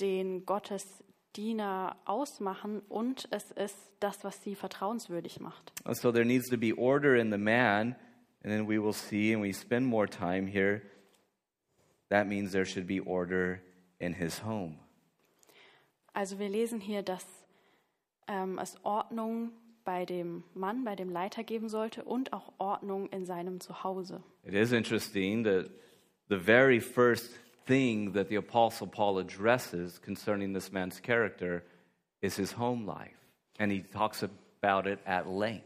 [0.00, 1.04] den Gottes
[1.36, 5.72] Diener ausmachen und es ist das, was sie vertrauenswürdig macht.
[5.84, 7.94] And so there needs to be order in the man,
[8.42, 10.82] and then we will see, and we spend more time here.
[12.08, 13.60] That means there should be order
[14.00, 14.80] in his home.
[16.12, 17.24] Also wir lesen hier, dass
[18.26, 19.52] ähm, es Ordnung
[19.84, 24.22] bei dem Mann, bei dem Leiter geben sollte und auch Ordnung in seinem Zuhause.
[24.44, 25.70] It is interesting that
[26.28, 27.32] the very first
[27.66, 31.62] thing that the Apostle Paul addresses concerning this man's character
[32.20, 33.16] is his home life.
[33.58, 35.64] And he talks about it at length.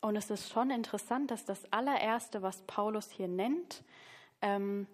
[0.00, 3.82] Und es ist schon interessant, dass das allererste, was Paulus hier nennt,
[4.42, 4.86] ähm,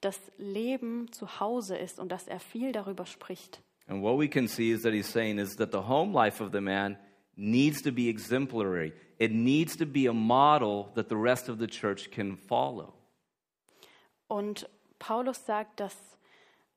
[0.00, 3.60] das Leben zu Hause ist und dass er viel darüber spricht.
[3.88, 6.52] And what we can see is that he's saying is that the home life of
[6.52, 6.96] the man
[7.36, 8.92] needs to be exemplary.
[9.18, 12.94] It needs to be a model that the rest of the church can follow.
[14.28, 14.68] Und
[14.98, 15.96] Paulus sagt, dass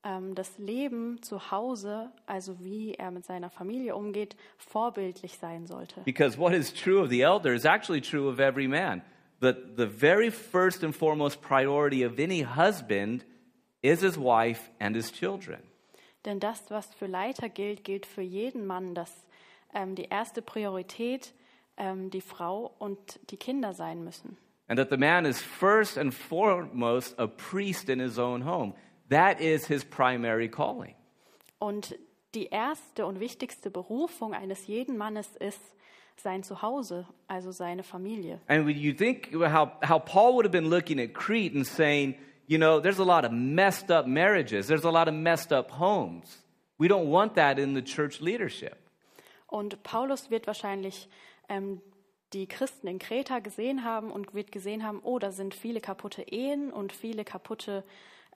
[0.04, 6.00] ähm, das Leben zu Hause, also wie er mit seiner Familie umgeht, vorbildlich sein sollte.
[6.04, 9.02] Because what is true of the elder is actually true of every man.
[9.40, 13.24] That the very first and foremost priority of any husband
[13.82, 15.60] is his wife and his children.
[16.26, 19.26] Denn das, was für Leiter gilt, gilt für jeden Mann, dass
[19.74, 21.34] ähm, die erste Priorität
[21.76, 24.36] ähm, die Frau und die Kinder sein müssen.
[24.68, 28.74] And that the man is first and foremost a priest in his own home.
[29.08, 30.94] That is his primary calling.
[31.58, 31.98] Und
[32.34, 35.60] die erste und wichtigste Berufung eines jeden Mannes ist
[36.16, 38.40] sein Zuhause, also seine Familie.
[38.46, 42.14] And when you think how, how Paul would have been looking at Crete and saying,
[42.46, 45.70] you know, there's a lot of messed up marriages, there's a lot of messed up
[45.70, 46.38] homes.
[46.78, 48.78] We don't want that in the church leadership.
[49.50, 51.08] Und Paulus wird wahrscheinlich
[51.48, 51.80] ähm,
[52.32, 56.22] die Christen in Kreta gesehen haben und wird gesehen haben, oh, da sind viele kaputte
[56.22, 57.84] Ehen und viele kaputte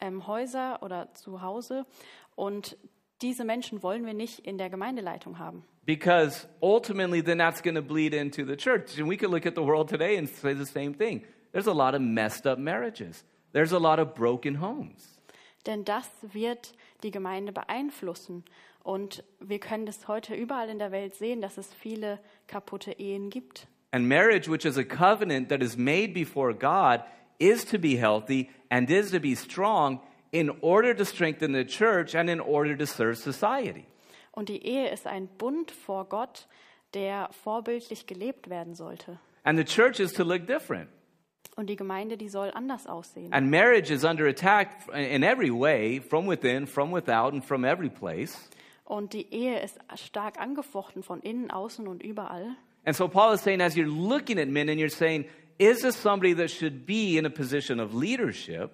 [0.00, 1.86] ähm, Häuser oder Zuhause.
[2.34, 2.76] Und
[3.22, 5.64] diese Menschen wollen wir nicht in der Gemeindeleitung haben.
[5.86, 8.98] Because ultimately, then that's going to bleed into the church.
[8.98, 11.22] And we could look at the world today and say the same thing.
[11.52, 15.18] There's a lot of messed up marriages, there's a lot of broken homes.
[15.66, 18.44] Denn das wird die Gemeinde beeinflussen.
[18.84, 23.30] Und wir können das heute überall in der Welt sehen, dass es viele kaputte Ehen
[23.30, 23.66] gibt.
[23.92, 27.02] And marriage, which is a covenant that is made before God,
[27.38, 30.00] is to be healthy and is to be strong
[30.32, 33.86] in order to strengthen the church and in order to serve society.
[34.32, 36.46] Und die Ehe ist ein Bund vor Gott,
[36.92, 39.18] der vorbildlich gelebt werden sollte.
[39.44, 40.90] And the church is to look different.
[41.56, 43.32] Und die Gemeinde, die soll anders aussehen.
[43.32, 47.88] And marriage is under attack in every way, from within, from without, and from every
[47.88, 48.50] place.
[48.84, 52.56] Und die Ehe ist stark angefochten von innen, außen und überall.
[52.84, 55.24] And so Paul is saying, as you're looking at men and you're saying,
[55.58, 58.70] is this somebody that should be in a position of leadership?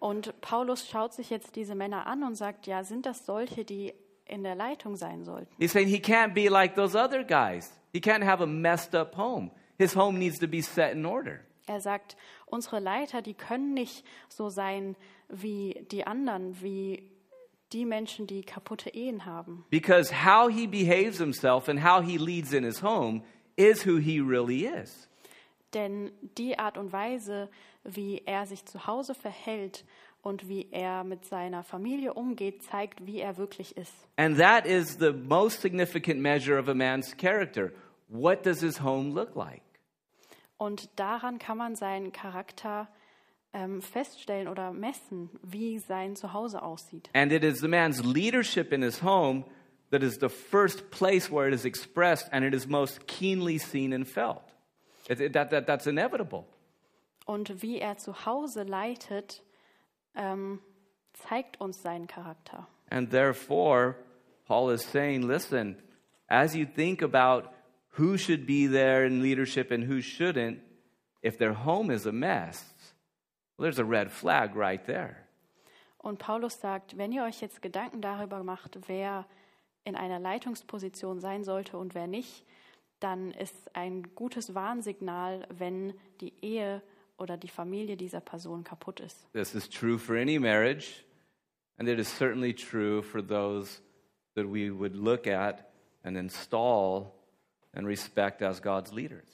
[0.00, 3.92] Und Paulus schaut sich jetzt diese Männer an und sagt, ja, sind das solche, die
[4.24, 5.52] in der Leitung sein sollten?
[5.58, 7.72] He's saying he can't be like those other guys.
[7.92, 9.50] He can't have a messed up home.
[9.76, 11.40] His home needs to be set in order.
[11.66, 14.96] Er sagt, unsere Leiter, die können nicht so sein
[15.28, 17.10] wie die anderen, wie
[17.72, 19.64] die Menschen, die kaputte Ehen haben.
[19.70, 23.22] Because how he behaves himself and how he leads in his home
[23.56, 25.08] is who he really is.
[25.74, 27.50] Denn die Art und Weise,
[27.84, 29.84] wie er sich zu Hause verhält
[30.22, 33.92] und wie er mit seiner Familie umgeht, zeigt, wie er wirklich ist.
[34.16, 37.72] And that is the most significant measure of a man's character.
[38.08, 39.62] What does his home look like?
[40.56, 42.88] Und daran kann man seinen Charakter
[43.52, 47.08] ähm, feststellen oder messen, wie sein Zuhause aussieht.
[47.14, 49.44] And it is the man's leadership in his home
[49.90, 53.92] that is the first place where it is expressed and it is most keenly seen
[53.92, 54.42] and felt.
[55.08, 56.44] It- it- that, that, that's inevitable.
[57.26, 59.42] Und wie er zu Hause leitet,
[60.14, 60.60] ähm,
[61.14, 62.66] zeigt uns seinen Charakter.
[62.90, 63.96] And therefore,
[64.46, 65.76] Paul is saying, listen,
[66.28, 67.50] as you think about
[67.98, 70.60] who should be there in leadership and who shouldn't,
[71.22, 72.64] if their home is a mess,
[73.58, 75.16] well, there's a red flag right there.
[75.98, 79.26] Und Paulus sagt, wenn ihr euch jetzt Gedanken darüber macht, wer
[79.84, 82.44] in einer Leitungsposition sein sollte und wer nicht,
[83.00, 86.82] dann ist ein gutes Warnsignal, wenn die Ehe
[87.16, 89.30] oder die Familie dieser Person kaputt ist.
[89.32, 91.04] This is true for any marriage,
[91.78, 93.82] and it is certainly true for those
[94.34, 95.64] that we would look at
[96.04, 97.12] and install
[97.72, 99.26] and respect as God's leaders.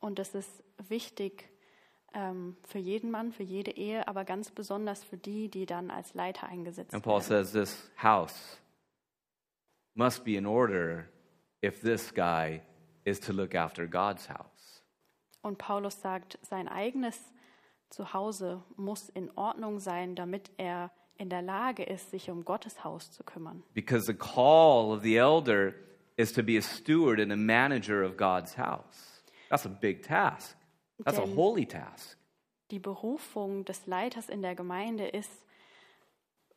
[0.00, 1.51] Und das ist wichtig
[2.14, 6.14] ähm, für jeden Mann, für jede Ehe, aber ganz besonders für die, die dann als
[6.14, 7.44] Leiter eingesetzt And Paul werden.
[7.44, 8.58] says this house
[9.94, 11.06] must be in order
[11.62, 12.62] if this guy
[13.04, 14.82] is to look after God's house.
[15.42, 17.18] Und Paulus sagt, sein eigenes
[17.90, 23.10] Zuhause muss in Ordnung sein, damit er in der Lage ist, sich um Gottes Haus
[23.12, 23.62] zu kümmern.
[23.74, 25.74] Because the call of the elder
[26.16, 29.22] is to be a steward and a manager of God's house.
[29.50, 30.56] That's a big task.
[31.04, 32.18] That's a holy task.
[32.70, 35.30] Die Berufung des Leiters in der Gemeinde ist,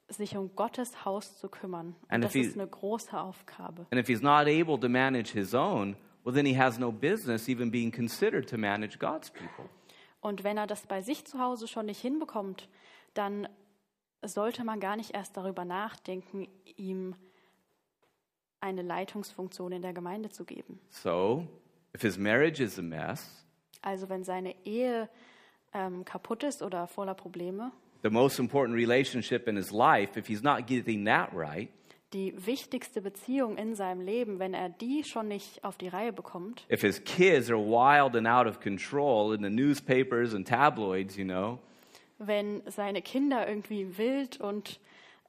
[0.08, 1.96] sich um Gottes Haus zu kümmern.
[2.04, 3.88] Und And das ist eine große Aufgabe.
[3.92, 7.50] And if he's not able to manage his own, well, then he has no business
[7.50, 9.70] even being considered to manage God's people.
[10.22, 12.70] Und wenn er das bei sich zu Hause schon nicht hinbekommt,
[13.14, 13.48] dann
[14.24, 17.16] sollte man gar nicht erst darüber nachdenken, ihm
[18.60, 20.80] eine Leitungsfunktion in der Gemeinde zu geben.
[20.90, 21.48] So,
[21.96, 23.45] if his marriage is a mess,
[23.86, 25.08] Also wenn seine Ehe
[25.72, 27.72] ähm, kaputt ist oder voller Probleme,
[28.02, 31.70] the most important relationship in his life, if he's not getting that right,
[32.12, 36.66] die wichtigste Beziehung in seinem Leben, wenn er die schon nicht auf die Reihe bekommt,
[36.72, 41.26] if his kids are wild and out of control in the newspapers and tabloids, you
[41.26, 41.60] know,
[42.18, 44.80] wenn seine Kinder irgendwie wild und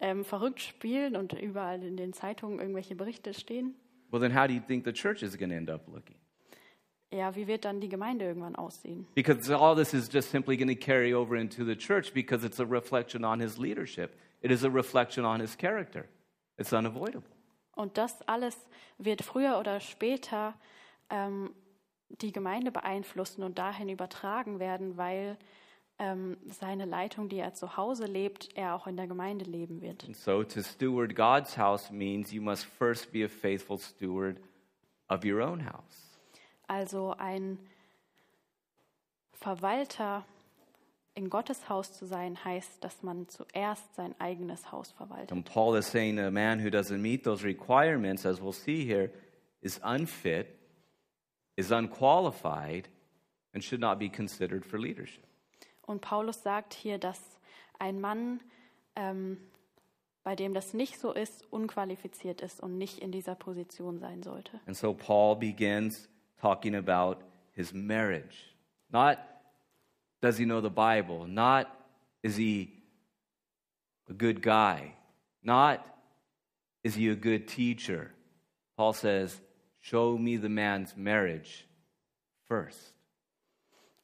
[0.00, 3.74] ähm, verrückt spielen und überall in den Zeitungen irgendwelche Berichte stehen,
[4.10, 6.16] well, then how do you think the church is going to end up looking?
[7.12, 9.06] Ja, wie wird dann die Gemeinde irgendwann aussehen?
[9.14, 12.60] Because all this is just simply going to carry over into the church because it's
[12.60, 14.18] a reflection on his leadership.
[14.42, 16.06] It is a reflection on his character.
[16.58, 17.30] It's unavoidable.
[17.74, 18.56] Und das alles
[18.98, 20.54] wird früher oder später
[21.10, 21.50] ähm,
[22.08, 25.36] die Gemeinde beeinflussen und dahin übertragen werden, weil
[25.98, 30.04] ähm, seine Leitung, die er zu Hause lebt, er auch in der Gemeinde leben wird.
[30.04, 34.38] And so to steward God's house means you must first be a faithful steward
[35.08, 36.05] of your own house.
[36.66, 37.58] Also ein
[39.32, 40.24] Verwalter
[41.14, 45.32] in Gottes Haus zu sein, heißt, dass man zuerst sein eigenes Haus verwaltet.
[45.32, 49.10] And Paul is saying a man who doesn't meet those requirements, as we'll see here,
[49.62, 50.48] is unfit,
[51.56, 52.88] is unqualified,
[53.54, 55.24] and should not be considered for leadership.
[55.86, 57.20] Und Paulus sagt hier, dass
[57.78, 58.40] ein Mann,
[58.94, 59.38] ähm,
[60.22, 64.60] bei dem das nicht so ist, unqualifiziert ist und nicht in dieser Position sein sollte.
[64.66, 67.22] And so Paul begins talking about
[67.52, 68.36] his marriage.
[68.92, 69.18] Not
[70.20, 71.68] does he know the Bible, not
[72.22, 72.72] is he
[74.08, 74.94] a good guy,
[75.42, 75.86] not
[76.82, 78.12] is he a good teacher.
[78.76, 79.40] Paul says,
[79.80, 81.66] Show me the man's marriage
[82.48, 82.92] first.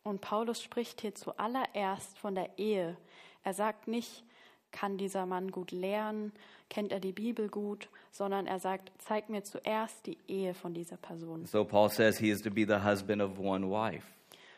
[0.05, 2.97] Und Paulus spricht hier zuallererst von der Ehe.
[3.45, 4.25] Er sagt nicht,
[4.73, 6.33] kann dieser Mann gut lernen,
[6.69, 10.97] kennt er die Bibel gut, sondern er sagt, zeig mir zuerst die Ehe von dieser
[10.97, 11.47] Person.
[11.47, 14.07] So Paul says he is to be the husband of one wife.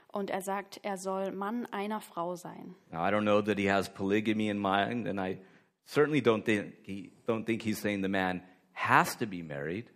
[0.08, 2.76] Und er sagt, er soll Mann einer Frau sein.
[2.92, 5.38] Now I don't know that he has polygamy in mind, and I
[5.84, 8.40] certainly don't think he don't think he's saying the man
[8.74, 9.86] has to be married.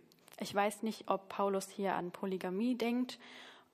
[0.41, 3.17] Ich weiß nicht, ob Paulus hier an Polygamie denkt.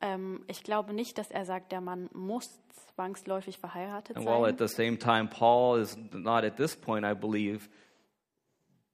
[0.06, 2.60] Ähm, ich glaube nicht, dass er sagt, der Mann muss
[2.94, 4.68] zwangsläufig verheiratet And while at sein.
[4.68, 7.68] the same time, Paul is not at this point, I believe,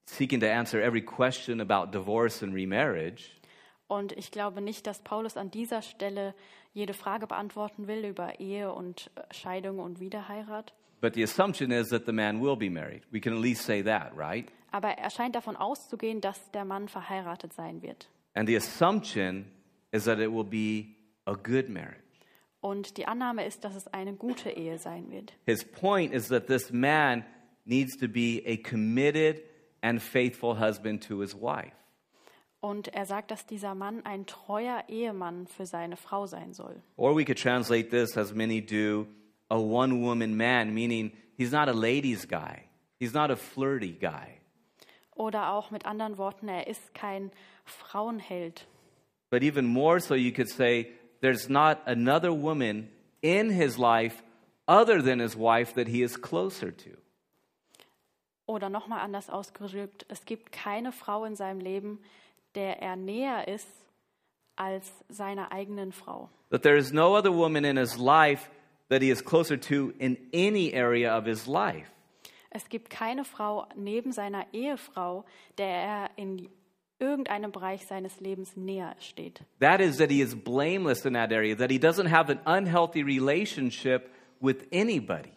[0.05, 3.31] seeking to answer every question about divorce and remarriage.
[3.87, 6.33] Und ich glaube nicht, dass Paulus an dieser Stelle
[6.73, 10.73] jede Frage beantworten will über Ehe und äh, Scheidung und Wiederheirat.
[11.01, 13.03] But the assumption is that the man will be married.
[13.11, 14.47] We can at least say that, right?
[14.71, 18.07] Aber er scheint davon auszugehen, dass der Mann verheiratet sein wird.
[18.33, 19.45] And the assumption
[19.91, 20.95] is that it will be
[21.25, 22.01] a good marriage.
[22.61, 25.33] Und die Annahme ist, dass es eine gute Ehe sein wird.
[25.45, 27.25] His point is that this man
[27.65, 29.41] needs to be a committed
[29.81, 31.73] and faithful husband to his wife.
[32.59, 36.83] Und er sagt, dass dieser Mann ein treuer Ehemann für seine Frau sein soll.
[36.95, 39.07] Or we could translate this, as many do,
[39.49, 42.69] a one woman man, meaning he's not a ladies' guy,
[42.99, 44.37] he's not a flirty guy.
[45.15, 47.31] Oder auch mit anderen Worten, er ist kein
[47.65, 48.67] Frauenheld.
[49.31, 50.91] But even more so, you could say
[51.21, 52.89] there's not another woman
[53.21, 54.23] in his life
[54.67, 56.97] other than his wife that he is closer to.
[58.47, 61.99] Oder nochmal anders ausgedrückt, es gibt keine Frau in seinem Leben,
[62.55, 63.67] der er näher ist
[64.55, 66.29] als seiner eigenen Frau.
[66.49, 68.49] That there is no other woman in his life
[68.89, 71.87] that he is closer to in any area of his life.
[72.49, 75.23] Es gibt keine Frau neben seiner Ehefrau,
[75.57, 76.49] der er in
[77.01, 79.41] irgendeinem Bereich seines Lebens näher steht.
[79.59, 83.01] That is, that he is blameless in that area, that he doesn't have an unhealthy
[83.01, 85.31] relationship with anybody.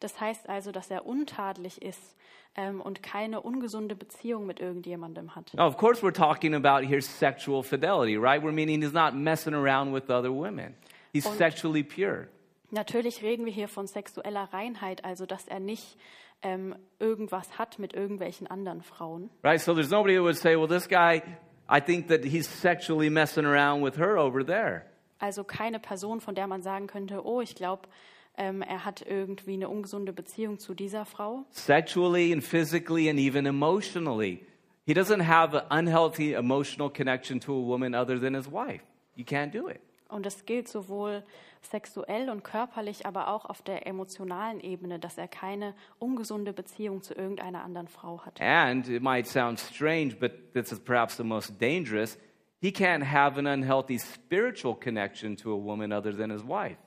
[0.00, 2.16] Das heißt also, dass er untadelig ist
[2.56, 5.54] ähm, und keine ungesunde Beziehung mit irgendjemandem hat.
[5.54, 8.42] Now, of course, we're talking about here sexual fidelity, right?
[8.42, 10.74] We're meaning he's not messing around with other women,
[11.12, 12.28] he's Und- sexually pure.
[12.70, 15.96] Natürlich reden wir hier von sexueller Reinheit, also dass er nicht
[16.44, 19.30] ähm, irgendwas hat mit irgendwelchen anderen Frauen.
[19.42, 19.60] Right?
[19.60, 21.22] So there's nobody who would say, well, this guy,
[21.68, 24.84] I think that he's sexually messing around with her over there.
[25.18, 27.88] Also keine Person, von der man sagen könnte, oh, ich glaube,
[28.36, 31.46] ähm, er hat irgendwie eine ungesunde Beziehung zu dieser Frau.
[31.50, 34.44] Sexually and physically and even emotionally.
[34.86, 38.82] He doesn't have an unhealthy emotional connection to a woman other than his wife.
[39.16, 39.80] You can't do it.
[40.08, 41.24] Und das gilt sowohl
[41.62, 47.14] sexuell und körperlich, aber auch auf der emotionalen Ebene, dass er keine ungesunde Beziehung zu
[47.14, 48.40] irgendeiner anderen Frau hat.
[48.40, 52.18] And it might sound strange, but this is perhaps the most dangerous.
[52.60, 56.78] He can't have an unhealthy spiritual connection to a woman other than his wife.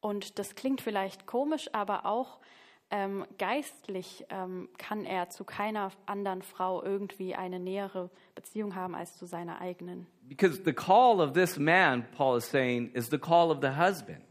[0.00, 2.38] Und das klingt vielleicht komisch, aber auch
[2.90, 9.16] ähm, geistlich ähm, kann er zu keiner anderen Frau irgendwie eine nähere Beziehung haben als
[9.16, 10.06] zu seiner eigenen.
[10.22, 14.22] Because the call of this man, Paul is saying, is the call of the husband.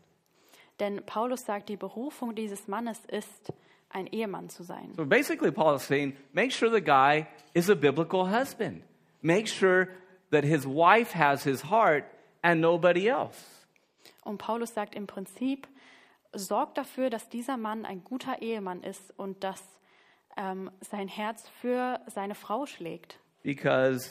[0.80, 3.53] Denn Paulus sagt, die Berufung dieses Mannes ist,
[3.89, 4.93] ein Ehemann zu sein.
[4.95, 8.84] So basically, Paul is saying, make sure the guy is a biblical husband.
[9.22, 9.88] Make sure
[10.32, 12.03] that his wife has his heart
[12.41, 13.38] and nobody else.
[14.24, 15.68] Und Paulus sagt im Prinzip,
[16.38, 19.64] sorgt dafür, dass dieser Mann ein guter Ehemann ist und dass
[20.38, 23.20] ähm, sein Herz für seine Frau schlägt.
[23.44, 24.10] Because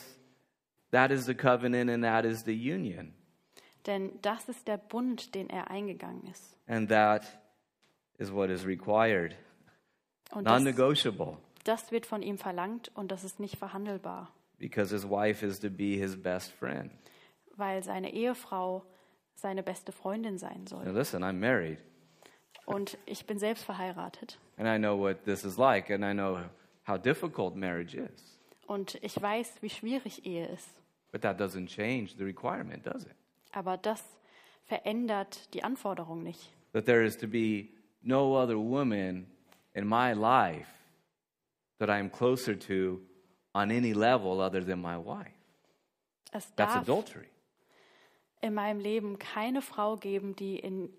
[0.91, 3.13] that is the covenant and that is the union.
[3.85, 6.57] Denn das ist der Bund, den er eingegangen ist.
[6.67, 7.23] And that
[8.17, 9.35] is what is required,
[10.31, 11.03] Und non das,
[11.63, 15.69] das wird von ihm verlangt und das ist nicht verhandelbar, because his wife is to
[15.69, 16.91] be his best friend.
[17.55, 18.83] weil seine Ehefrau
[19.35, 20.89] seine beste Freundin sein Now, soll.
[20.93, 21.77] listen, I'm married,
[22.65, 24.37] Und ich bin selbst verheiratet.
[24.57, 26.39] and I know what this is like, and I know
[26.87, 28.39] how difficult marriage is.
[28.67, 30.69] Und ich weiß, wie schwierig Ehe ist.
[31.11, 33.15] But that doesn't change the requirement, does it?
[33.51, 34.03] Aber das
[34.65, 36.51] verändert die Anforderung nicht.
[36.73, 37.69] That there is to be
[38.01, 39.27] no other woman
[39.73, 40.67] in my life
[41.79, 43.01] that I am closer to
[43.53, 45.31] on any level other than my wife.
[46.31, 47.27] Es That's adultery.
[48.41, 50.89] in meinem Leben keine Frau geben, die in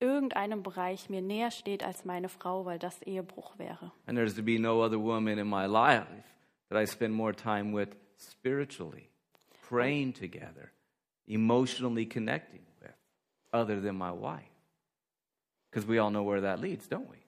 [0.00, 3.92] irgendeinem Bereich mir näher steht als meine Frau, weil das Ehebruch wäre.
[4.06, 6.06] And there's to be no other woman in my life
[6.68, 9.08] that I spend more time with spiritually,
[9.68, 10.72] praying together,
[11.26, 12.92] emotionally connecting with,
[13.52, 14.50] other than my wife.
[15.70, 17.18] Because we all know where that leads, don't we?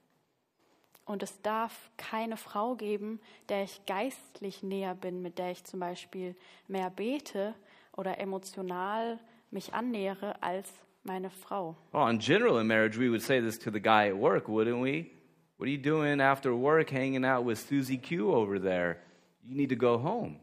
[1.05, 5.81] Und es darf keine Frau geben, der ich geistlich näher bin, mit der ich zum
[5.81, 7.55] Beispiel mehr bete
[7.97, 9.19] oder emotional
[9.51, 10.71] mich annähere als
[11.09, 11.75] meine Frau.
[11.93, 14.81] Well, in general, in marriage, we would say this to the guy at work, wouldn't
[14.81, 15.11] we?
[15.57, 18.99] What are you doing after work hanging out with Susie Q over there?
[19.45, 20.37] You need to go home.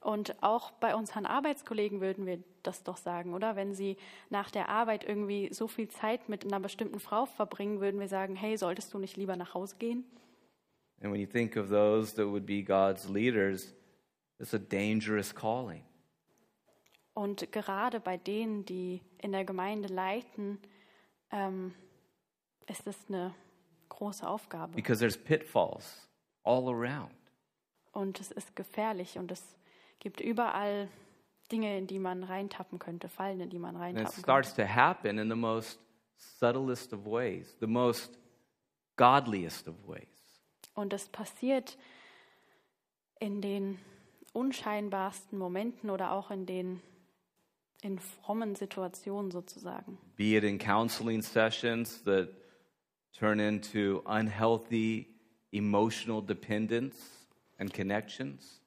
[0.00, 3.56] Und auch bei unseren Arbeitskollegen würden wir das doch sagen, oder?
[3.56, 3.96] Wenn sie
[4.30, 8.36] nach der Arbeit irgendwie so viel Zeit mit einer bestimmten Frau verbringen, würden wir sagen,
[8.36, 10.04] hey, solltest du nicht lieber nach Hause gehen?
[11.02, 13.74] And when you think of those that would be God's leaders,
[14.38, 15.82] it's a dangerous calling.
[17.16, 20.58] Und gerade bei denen, die in der Gemeinde leiten,
[21.30, 21.74] ähm,
[22.66, 23.34] ist es eine
[23.88, 24.74] große Aufgabe.
[24.74, 26.06] because there's pitfalls
[26.44, 27.10] all around.
[27.92, 29.42] Und es ist gefährlich und es
[29.98, 30.90] gibt überall
[31.50, 34.70] Dinge, in die man reintappen könnte, Fallen, in die man And it reintappen starts könnte.
[34.70, 35.80] to happen in the most
[36.16, 38.18] subtlest of ways, the most
[38.96, 40.42] godliest of ways.
[40.74, 41.78] Und es passiert
[43.20, 43.78] in den
[44.34, 46.82] unscheinbarsten Momenten oder auch in den
[47.82, 49.98] in frommen Situationen sozusagen.
[50.16, 52.28] Be it in counseling sessions that
[53.18, 55.06] turn into unhealthy
[55.52, 57.26] emotional dependence
[57.58, 58.60] and connections,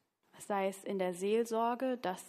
[0.48, 2.24] Sei es in der Seelsorge, dass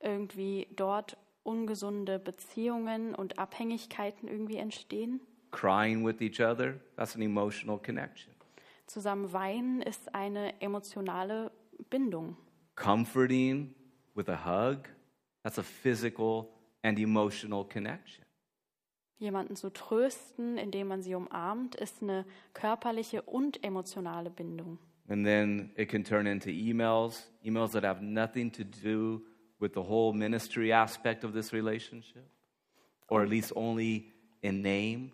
[0.00, 5.20] irgendwie dort ungesunde Beziehungen und Abhängigkeiten irgendwie entstehen.
[5.50, 8.32] crying with each other, that's an emotional connection.
[8.86, 11.50] Zusammen weinen ist eine emotionale
[11.90, 12.36] Bindung.
[12.76, 13.74] Comforting
[14.14, 14.88] with a hug,
[15.48, 16.50] that's a physical
[16.82, 18.24] and emotional connection.
[19.18, 24.78] Jemanden zu trösten, indem man sie umarmt, ist eine körperliche und emotionale Bindung.
[25.08, 29.22] And then it can turn into emails, emails that have nothing to do
[29.58, 32.28] with the whole ministry aspect of this relationship,
[33.08, 35.12] or at least only in name.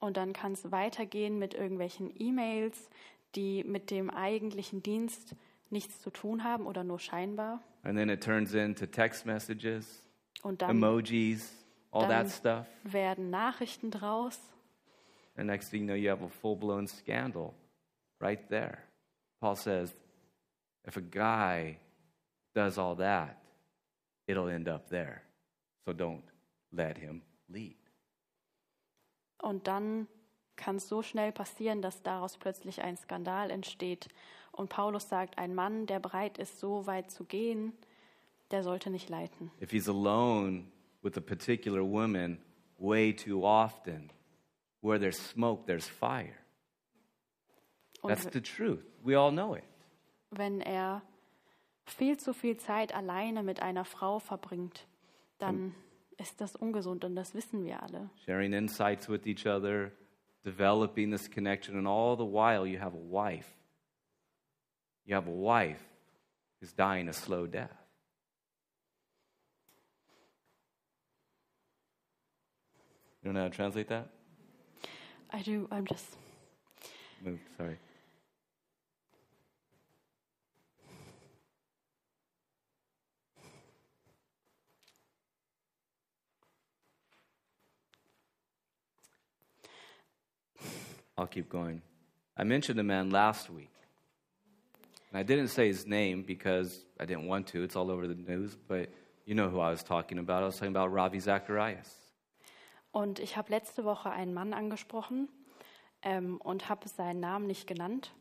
[0.00, 2.90] Und dann kann es weitergehen mit irgendwelchen E-Mails,
[3.36, 5.36] die mit dem eigentlichen Dienst
[5.70, 7.60] nichts zu tun haben oder nur scheinbar.
[7.82, 10.02] And then it turns into text messages,
[10.42, 11.52] Und dann emojis,
[11.90, 12.66] all dann that stuff.
[12.84, 14.38] werden Nachrichten draus.
[15.36, 17.54] And next thing you know, you have a full blown scandal
[18.20, 18.78] right there.
[19.40, 19.94] Paul says,
[20.86, 21.78] if a guy
[22.54, 23.36] does all that,
[24.26, 25.22] it'll end up there.
[25.84, 26.22] So don't
[26.72, 27.76] let him lead.
[29.42, 30.06] Und dann
[30.56, 34.08] kann es so schnell passieren, dass daraus plötzlich ein Skandal entsteht.
[34.52, 37.72] Und Paulus sagt, ein Mann, der bereit ist, so weit zu gehen,
[38.50, 39.50] der sollte nicht leiten.
[39.60, 40.66] If he's alone
[41.02, 42.38] with a particular woman
[42.78, 44.10] way too often,
[44.80, 46.36] where there's smoke, there's fire.
[48.06, 48.84] That's the truth.
[49.02, 49.64] We all know it.
[50.38, 51.02] wenn er
[51.84, 54.86] viel zu viel Zeit alleine mit einer Frau verbringt,
[55.38, 55.74] dann
[56.16, 58.10] ist das ungesund und das wissen wir alle.
[58.24, 59.90] Sharing insights with each other,
[60.44, 63.48] developing this connection, and all the while you have a wife.
[65.06, 65.82] You have a wife
[66.60, 67.72] who's dying a slow death.
[73.22, 74.08] You don't know how to translate that?
[75.30, 76.04] I do, I'm just
[77.24, 77.78] Moved, sorry.
[91.16, 91.82] I'll keep going.
[92.36, 93.70] I mentioned a man last week.
[95.12, 97.62] And I didn't say his name because I didn't want to.
[97.62, 98.88] It's all over the news, but
[99.24, 100.42] you know who I was talking about.
[100.42, 102.00] I was talking about Ravi Zacharias.
[102.90, 105.28] Und ich habe letzte Woche einen Mann angesprochen
[106.02, 108.12] ähm, und habe seinen Namen nicht genannt,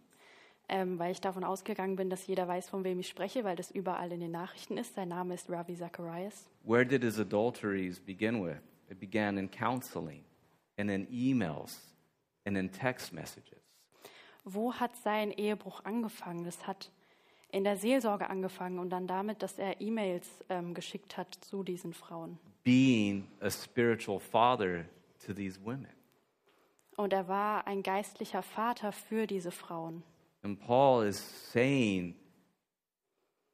[0.67, 3.69] ähm, weil ich davon ausgegangen bin, dass jeder weiß, von wem ich spreche, weil das
[3.71, 4.95] überall in den Nachrichten ist.
[4.95, 6.49] Sein Name ist Ravi Zacharias.
[6.63, 8.57] Where did his adulteries begin with?
[8.89, 10.23] It began in counseling
[10.77, 11.92] and in emails
[12.45, 13.59] and in text messages.
[14.45, 16.43] Wo hat sein Ehebruch angefangen?
[16.43, 16.91] Das hat
[17.49, 21.93] in der Seelsorge angefangen und dann damit, dass er E-Mails ähm, geschickt hat zu diesen
[21.93, 22.39] Frauen.
[22.63, 24.85] Being a spiritual father
[25.25, 25.87] to these women.
[26.97, 30.03] Und er war ein geistlicher Vater für diese Frauen.
[30.43, 31.17] And Paul is
[31.51, 32.15] saying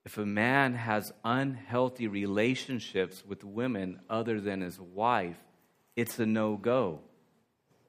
[0.05, 5.37] if a man has unhealthy relationships with women other than his wife,
[5.95, 7.01] it's a no go.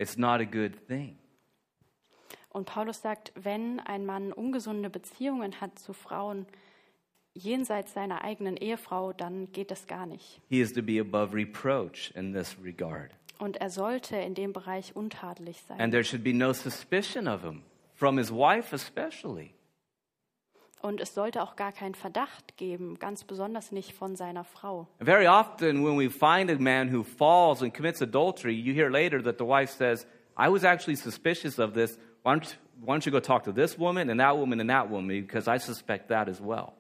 [0.01, 1.19] It's not a good thing.
[2.49, 6.47] Und Paulus sagt, wenn ein Mann ungesunde Beziehungen hat zu Frauen
[7.35, 10.41] jenseits seiner eigenen Ehefrau, dann geht es gar nicht.
[10.49, 13.11] He is to be above reproach in this regard.
[13.39, 15.79] Und er sollte in dem Bereich untadelig sein.
[15.79, 17.63] And there should be no suspicion of him,
[17.95, 19.53] from his wife especially.
[20.83, 24.89] Und es sollte auch gar keinen Verdacht geben, ganz besonders nicht von seiner Frau.
[24.99, 29.23] Very often, when we find a man who falls and commits adultery, you hear later
[29.23, 30.07] that the wife says,
[30.39, 31.99] I was actually suspicious of this.
[32.23, 34.89] Why don't, why don't you go talk to this woman and that woman and that
[34.89, 35.21] woman?
[35.21, 36.73] Because I suspect that as well.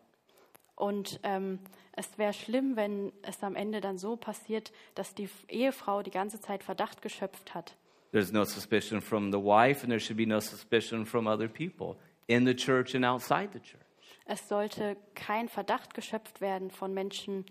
[0.76, 1.58] Und ähm,
[1.92, 6.40] es wäre schlimm, wenn es am Ende dann so passiert, dass die Ehefrau die ganze
[6.40, 7.76] Zeit Verdacht geschöpft hat.
[8.12, 11.96] There's no suspicion from the wife, and there should be no suspicion from other people
[12.26, 13.89] in the church and outside the church.
[14.24, 17.46] Es sollte kein Verdacht geschöpft werden von Menschen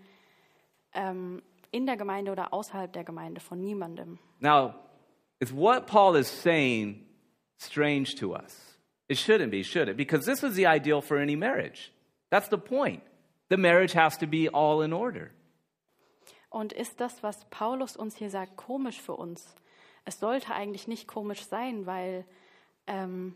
[0.94, 1.42] ähm,
[1.72, 4.20] in der Gemeinde oder außerhalb der Gemeinde, von niemandem.
[4.40, 4.74] Now,
[5.40, 7.06] is what Paul is saying
[7.58, 8.78] strange to us?
[9.08, 9.98] It shouldn't be, should it?
[9.98, 11.92] Because this is the ideal for any marriage.
[12.30, 13.02] That's the point.
[13.50, 15.32] The marriage has to be all in order.
[16.50, 19.56] Und ist das, was Paulus uns hier sagt, komisch für uns?
[20.06, 22.26] Es sollte eigentlich nicht komisch sein, weil
[22.88, 23.36] ähm,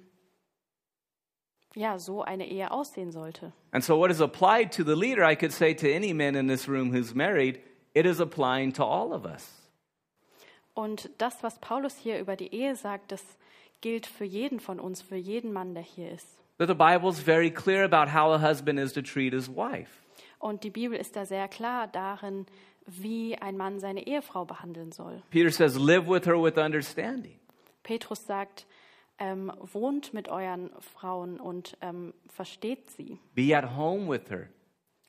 [1.75, 3.53] ja, so eine Ehe aussehen sollte.
[3.71, 6.47] And so, what is applied to the leader, I could say to any man in
[6.47, 7.59] this room who's married,
[7.93, 9.59] it is applying to all of us.
[10.73, 13.23] Und das, was Paulus hier über die Ehe sagt, das
[13.81, 16.27] gilt für jeden von uns, für jeden Mann, der hier ist.
[16.57, 19.89] That the Bible is very clear about how a husband is to treat his wife.
[20.39, 22.45] Und die Bibel ist da sehr klar darin,
[22.85, 25.21] wie ein Mann seine Ehefrau behandeln soll.
[25.29, 27.39] Peter says, live with her with understanding.
[27.83, 28.65] Petrus sagt,
[29.23, 33.19] ähm, wohnt mit euren Frauen und ähm, versteht sie.
[33.33, 34.47] Be at home with her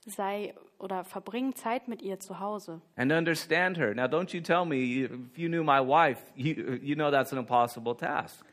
[0.06, 2.80] Sei oder verbring Zeit mit ihr zu Hause.
[2.96, 3.92] and understand her.
[3.94, 7.38] Now, don't you tell me, if you knew my wife, you, you know that's an
[7.38, 8.44] impossible task.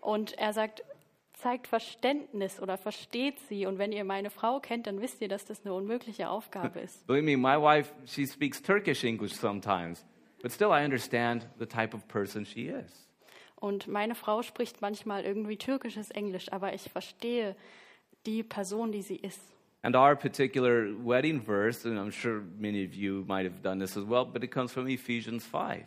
[0.00, 0.82] Und er sagt,
[1.34, 3.66] zeigt Verständnis oder versteht sie.
[3.66, 7.06] Und wenn ihr meine Frau kennt, dann wisst ihr, dass das eine unmögliche Aufgabe ist.
[7.06, 10.04] Believe me, my wife, she speaks Turkish English sometimes,
[10.42, 13.08] but still I understand the type of person she is.
[13.62, 17.54] Und meine Frau spricht manchmal irgendwie türkisches Englisch, aber ich verstehe
[18.26, 19.40] die Person, die sie ist.
[19.82, 23.96] And our particular wedding verse, and I'm sure many of you might have done this
[23.96, 25.84] as well, but it comes from Ephesians 5.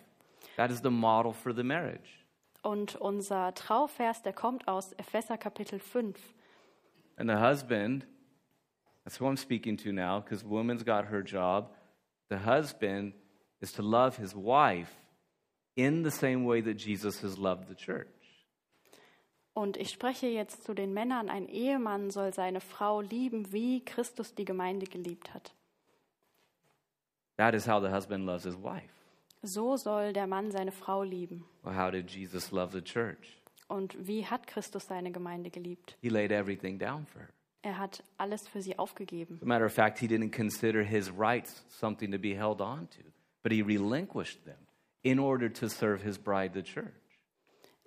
[0.56, 2.24] That is the model for the marriage.
[2.62, 6.16] Und unser Trauvers, der kommt aus Epheser Kapitel 5.
[7.18, 8.08] And the husband,
[9.04, 11.76] that's who I'm speaking to now, because woman's got her job.
[12.30, 13.16] The husband
[13.60, 14.94] is to love his wife
[15.76, 18.08] in the same way that Jesus has loved the church.
[19.54, 21.30] Und ich spreche jetzt zu den Männern.
[21.30, 25.54] Ein Ehemann soll seine Frau lieben, wie Christus die Gemeinde geliebt hat.
[27.38, 28.90] That is how the husband loves his wife.
[29.44, 31.46] So soll der Mann seine Frau lieben.
[31.64, 33.38] Well, how did Jesus love the church?
[33.68, 35.98] Und wie hat Christus seine Gemeinde geliebt?
[36.02, 37.30] He laid everything down for her.
[37.62, 39.38] Er hat alles für sie aufgegeben.
[39.38, 42.90] As a matter of fact, he didn't consider his rights something to be held on
[42.90, 43.02] to,
[43.42, 44.65] but he relinquished them
[45.06, 46.92] in order to serve his bride, the church.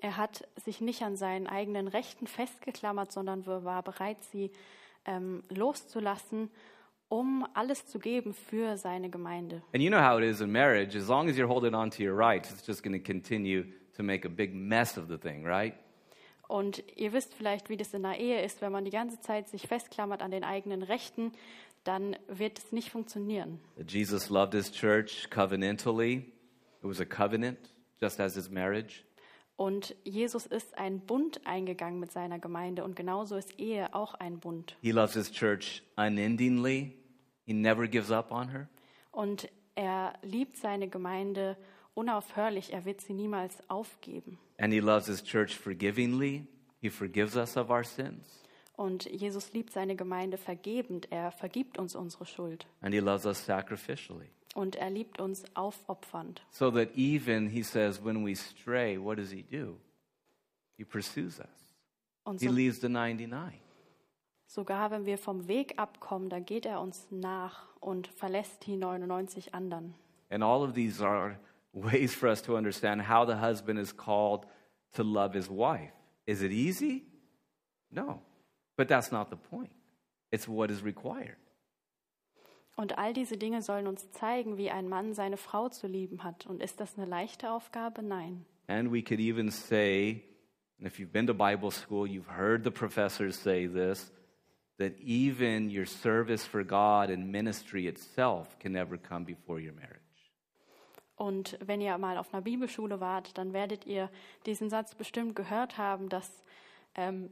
[0.01, 4.53] Er hat sich nicht an seinen eigenen Rechten festgeklammert, sondern war bereit, sie
[5.05, 6.49] ähm, loszulassen,
[7.09, 9.63] um alles zu geben für seine Gemeinde.
[9.75, 10.97] And you know how it is in marriage.
[10.97, 13.65] As long as you're holding on to your rights, it's just going to continue
[13.97, 15.75] to make a big mess of the thing, right?
[16.47, 19.49] Und ihr wisst vielleicht, wie das in einer Ehe ist, wenn man die ganze Zeit
[19.49, 21.33] sich festklammert an den eigenen Rechten,
[21.83, 23.61] dann wird es nicht funktionieren.
[23.85, 26.33] Jesus loved his church covenantally.
[26.83, 27.59] It was a covenant,
[28.01, 29.05] just as his marriage.
[29.57, 34.39] Und Jesus ist einen Bund eingegangen mit seiner Gemeinde und genauso ist Ehe auch ein
[34.39, 34.77] Bund.
[34.81, 36.97] He loves his church unendingly.
[37.45, 38.69] He never gives up on her.
[39.11, 41.57] Und er liebt seine Gemeinde
[41.95, 44.39] unaufhörlich, er wird sie niemals aufgeben.
[44.59, 46.47] And he loves his church forgivingly.
[46.81, 48.45] He forgives us of our sins.
[48.77, 52.69] Und Jesus liebt seine Gemeinde vergebend, er vergibt uns unsere Schuld.
[52.81, 54.31] And he loves us sacrificially.
[54.55, 56.43] Und er liebt uns aufopfernd.
[56.51, 59.77] So that even, he says, when we stray, what does he do?
[60.77, 61.75] He pursues us.
[62.25, 63.61] Und He so, leaves the 99.
[64.47, 69.55] sogar wenn wir vom Weg abkommen, da geht er uns nach und verlässt die 99
[69.55, 69.95] anderen.
[70.31, 71.39] And all of these are
[71.73, 74.47] ways for us to understand how the husband is called
[74.93, 75.93] to love his wife.
[76.27, 77.05] Is it easy?
[77.91, 78.23] No.
[78.77, 79.71] But that's not the point.
[80.31, 81.37] It's what is required.
[82.79, 86.47] Und all diese Dinge sollen uns zeigen, wie ein Mann seine Frau zu lieben hat.
[86.47, 88.05] Und ist das eine leichte Aufgabe?
[88.05, 88.47] Nein.
[88.69, 90.23] And we could even say,
[90.79, 94.13] and if you've been to Bible school, you've heard the professors say this,
[94.79, 99.99] that even your service for God and ministry itself can never come before your marriage.
[101.17, 104.09] Und wenn ihr mal auf einer Bibelschule wart, dann werdet ihr
[104.47, 106.45] diesen Satz bestimmt gehört haben, dass
[106.95, 107.31] ähm,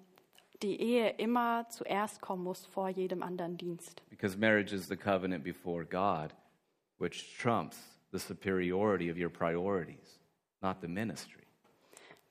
[0.63, 4.03] die Ehe immer zuerst kommen muss vor jedem anderen Dienst.
[4.11, 6.35] Because marriage is the covenant before God,
[6.99, 7.77] which trumps
[8.13, 10.19] the superiority of your priorities,
[10.63, 11.43] not the ministry.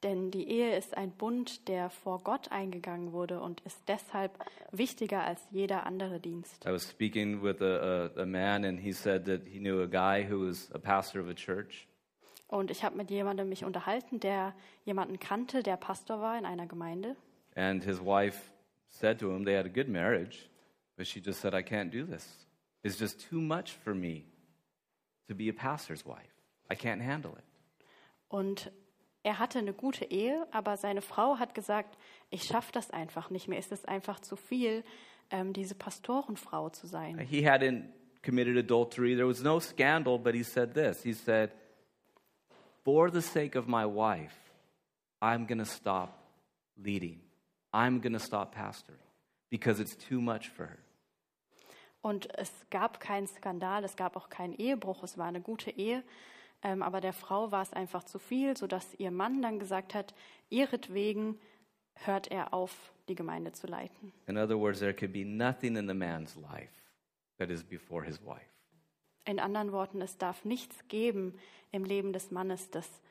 [0.03, 4.37] Denn die Ehe ist ein Bund, der vor Gott eingegangen wurde und ist deshalb
[4.71, 6.63] wichtiger als jeder andere Dienst.
[6.65, 9.87] I was speaking with a, a, a man, and he said that he knew a
[9.87, 11.87] guy who was a pastor of a church.
[12.47, 14.53] Und ich habe mit jemandem mich unterhalten, der
[14.83, 17.15] jemanden kannte, der Pastor war in einer Gemeinde.
[17.55, 18.51] And his wife
[18.89, 20.49] said to him, they had a good marriage,
[20.97, 22.25] but she just said, I can't do this.
[22.83, 24.25] It's just too much for me
[25.27, 26.33] to be a pastor's wife.
[26.69, 27.43] I can't handle it.
[28.29, 28.71] Und
[29.23, 31.97] er hatte eine gute Ehe, aber seine Frau hat gesagt,
[32.29, 33.59] ich schaffe das einfach nicht mehr.
[33.59, 34.83] Ist es einfach zu viel,
[35.31, 37.17] ähm, diese Pastorenfrau zu sein.
[37.19, 37.85] He hadn't
[38.23, 39.15] committed adultery.
[39.15, 41.03] There was no scandal, but he said this.
[41.03, 41.51] He said,
[42.83, 44.35] For the sake of my wife,
[45.21, 46.19] I'm going to stop
[46.77, 47.24] leading.
[47.75, 49.03] I'm going to stop pastoring
[49.49, 50.77] because it's too much for her.
[52.01, 56.03] Und es gab keinen Skandal, es gab auch keinen Ehebruch, es war eine gute Ehe.
[56.61, 60.13] Ähm, aber der Frau war es einfach zu viel, sodass ihr Mann dann gesagt hat,
[60.49, 61.37] ihretwegen
[61.95, 64.13] hört er auf, die Gemeinde zu leiten.
[64.27, 66.73] In other words, there could be nothing in the man's life
[67.37, 68.45] that is before his wife.
[69.25, 71.37] In anderen Worten, es darf nichts geben
[71.71, 73.01] im Leben des Mannes, das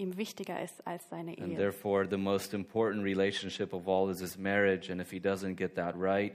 [0.00, 1.56] ihm wichtiger ist als seine And Ehe.
[1.56, 4.90] therefore, the most important relationship of all is his marriage.
[4.90, 6.34] And if he doesn't get that right,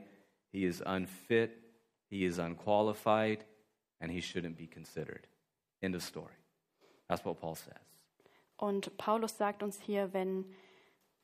[0.51, 1.51] he is unfit,
[2.09, 3.45] he is unqualified,
[3.99, 5.27] and he shouldn't be considered.
[5.81, 6.35] End of story.
[7.09, 7.73] That's what Paul says.
[8.57, 10.45] Und Paulus sagt uns hier, wenn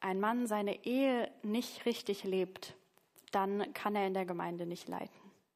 [0.02, 2.74] ein Mann seine Ehe nicht richtig lebt,
[3.32, 5.10] dann kann er in der Gemeinde nicht leiten.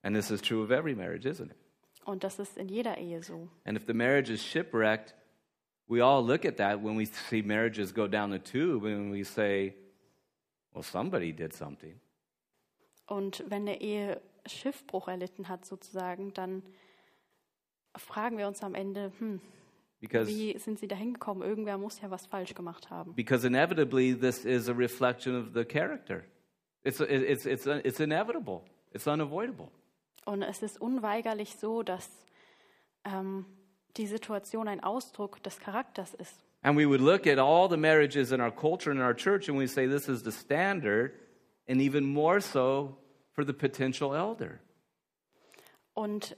[0.03, 1.57] And this is true of every marriage, isn't it?
[2.05, 3.49] Und das ist in jeder Ehe so.
[3.65, 5.13] And if the marriage is shipwrecked,
[5.87, 9.23] we all look at that when we see marriages go down the tube and we
[9.23, 9.75] say,
[10.73, 11.99] well, somebody did something.
[13.07, 16.63] Und wenn eine Ehe Schiffbruch erlitten hat, sozusagen, dann
[17.95, 19.41] fragen wir uns am Ende, hm,
[20.01, 21.47] Because, wie sind sie da hingekommen?
[21.47, 23.15] Irgendwer muss ja was falsch gemacht haben.
[23.15, 26.25] because inevitably, this is a reflection of the character.
[26.83, 28.61] It's, it's, it's, it's inevitable,
[28.93, 29.69] it's unavoidable.
[30.25, 32.09] Und es ist unweigerlich so, dass
[33.03, 33.45] ähm,
[33.97, 36.43] die Situation ein Ausdruck des Charakters ist.
[36.61, 39.47] And we would look at all the marriages in our culture and in our church
[39.49, 41.13] and we say this is the standard,
[41.67, 42.97] and even more so
[43.33, 44.59] for the potential elder.
[45.93, 46.35] Und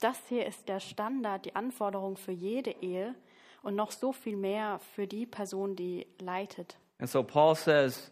[0.00, 3.14] das hier ist der Standard, die Anforderung für jede Ehe
[3.62, 6.76] und noch so viel mehr für die Person, die leitet.
[6.98, 8.10] And so Paul says,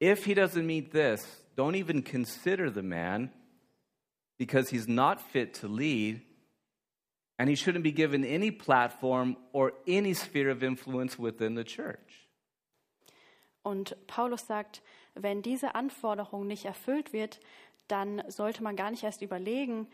[0.00, 3.32] if he doesn't meet this, don't even consider the man
[4.40, 6.22] because he's not fit to lead,
[7.38, 12.26] and he shouldn't be given any platform or any sphere of influence within the church.
[13.62, 14.80] Und Paulus sagt,
[15.14, 17.38] wenn diese Anforderung nicht erfüllt wird,
[17.88, 19.86] dann sollte man gar nicht erst überlegen,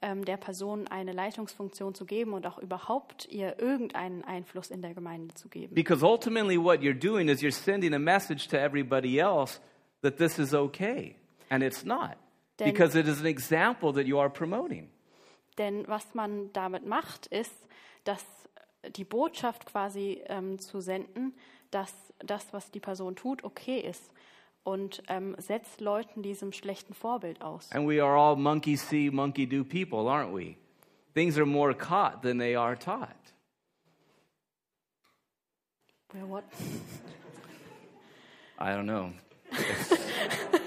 [0.00, 4.94] ähm, der Person eine Leitungsfunktion zu geben und auch überhaupt ihr irgendeinen Einfluss in der
[4.94, 5.74] Gemeinde zu geben.
[5.74, 9.60] Because ultimately, what you're doing is you're sending a message to everybody else
[10.00, 11.16] that this is okay,
[11.50, 12.16] and it's not.
[12.60, 14.90] Then- Because it is an example that you are promoting.
[15.56, 17.52] Denn was man damit macht, ist,
[18.04, 18.24] dass
[18.96, 21.34] die Botschaft quasi ähm, zu senden,
[21.70, 24.10] dass das, was die Person tut, okay ist
[24.62, 27.72] und ähm, setzt Leuten diesem schlechten Vorbild aus.
[27.72, 30.56] And we are all monkey see, monkey do people, aren't we?
[31.14, 33.16] Things are more caught than they are taught.
[36.12, 36.44] Well, what?
[38.58, 39.12] I don't know.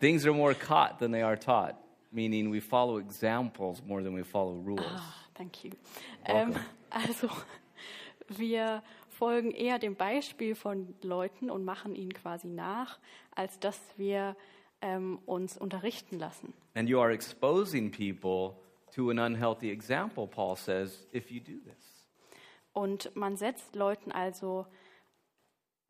[0.00, 1.74] Things are more caught than they are taught,
[2.12, 4.86] meaning we follow examples more than we follow rules.
[4.86, 5.72] Ah, thank you.
[6.24, 6.54] Ähm,
[6.90, 7.28] also,
[8.28, 12.98] wir folgen eher dem Beispiel von Leuten und machen ihnen quasi nach,
[13.34, 14.36] als dass wir
[14.80, 16.54] ähm, uns unterrichten lassen.
[16.74, 18.56] And you are exposing people
[18.94, 22.06] to an unhealthy example, Paul says, if you do this.
[22.72, 24.66] Und man setzt Leuten also,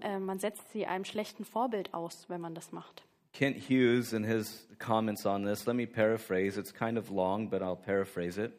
[0.01, 3.08] äh, man setzt sie einem schlechten Vorbild aus, wenn man das macht.
[3.39, 6.59] Kent Hughes, in his comments on this, let me paraphrase.
[6.59, 8.51] It's kind of long, but I'll paraphrase it.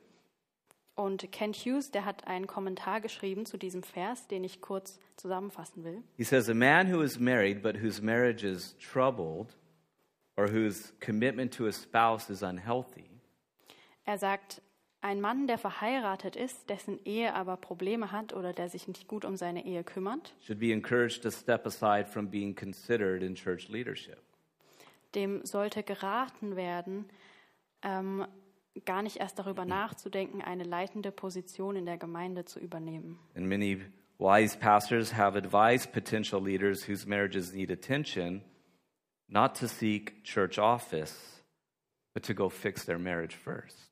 [0.96, 5.84] Und Kent Hughes, der hat einen Kommentar geschrieben zu diesem Vers, den ich kurz zusammenfassen
[5.84, 6.02] will.
[6.16, 9.54] He says, A man who is married but whose marriage is troubled
[10.38, 13.10] or whose commitment to a spouse is unhealthy
[14.06, 14.62] Er sagt,
[15.02, 19.26] ein Mann, der verheiratet ist, dessen Ehe aber Probleme hat oder der sich nicht gut
[19.26, 23.68] um seine Ehe kümmert, should be encouraged to step aside from being considered in church
[23.68, 24.20] leadership.
[25.16, 27.06] Dem sollte geraten werden,
[27.82, 28.26] ähm,
[28.86, 33.20] gar nicht erst darüber nachzudenken, eine leitende Position in der Gemeinde zu übernehmen.
[33.36, 33.82] And many
[34.18, 38.44] wise pastors have advised potential leaders whose marriages need attention
[39.28, 41.44] not to seek church office,
[42.14, 43.90] but to go fix their marriage first.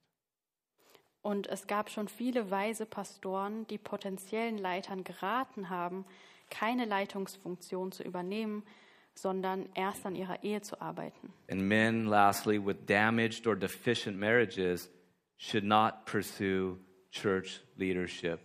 [1.21, 6.05] Und es gab schon viele weise Pastoren, die potenziellen Leitern geraten haben,
[6.49, 8.63] keine Leitungsfunktion zu übernehmen,
[9.17, 11.33] sondern erst an ihrer Ehe zu arbeiten.
[11.49, 14.89] And men, lastly, with damaged or deficient marriages
[15.37, 16.77] should not pursue
[17.11, 18.39] church leadership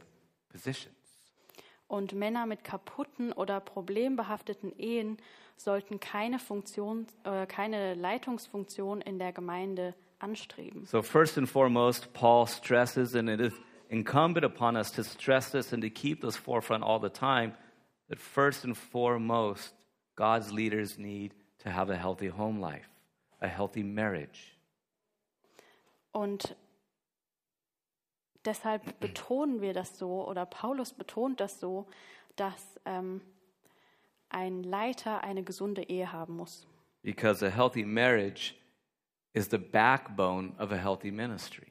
[0.51, 0.89] positions.
[1.89, 5.19] Und Männer mit kaputten oder problembehafteten Ehen
[5.57, 10.87] sollten keine Funktion, äh, keine Leitungsfunktion in der Gemeinde anstreben.
[10.87, 13.53] So, first and foremost, Paul stresses, and it is
[13.91, 17.53] incumbent upon us to stress this and to keep this forefront all the time
[18.09, 19.75] that first and foremost,
[20.17, 22.89] God's leaders need to have a healthy home life,
[23.41, 24.57] a healthy marriage.
[26.13, 26.57] Und
[28.45, 31.87] deshalb betonen wir das so, oder Paulus betont das so,
[32.37, 33.21] dass ähm,
[34.29, 36.67] ein Leiter eine gesunde Ehe haben muss.
[37.03, 38.55] Because a healthy marriage
[39.35, 41.67] is the backbone of a healthy ministry.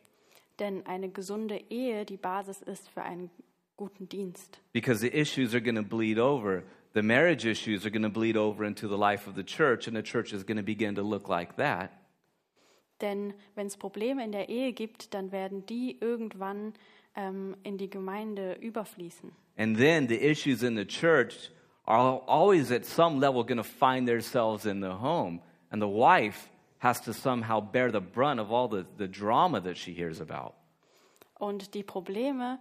[0.60, 3.30] Denn eine gesunde Ehe die Basis ist für ein
[3.78, 4.62] guten Dienst.
[4.74, 6.64] Because the issues are going to bleed over.
[6.94, 9.96] The marriage issues are going to bleed over into the life of the church, and
[9.96, 11.92] the church is going to begin to look like that.
[13.00, 16.74] Denn wenn es Probleme in der Ehe gibt, dann werden die irgendwann
[17.16, 19.32] ähm, in die Gemeinde überfließen.
[19.58, 21.52] And then the issues in the church
[21.86, 25.42] are always at some level going to find themselves in the home.
[25.72, 29.78] And the wife has to somehow bear the brunt of all the, the drama that
[29.78, 30.54] she hears about.
[31.40, 32.60] Und die Probleme,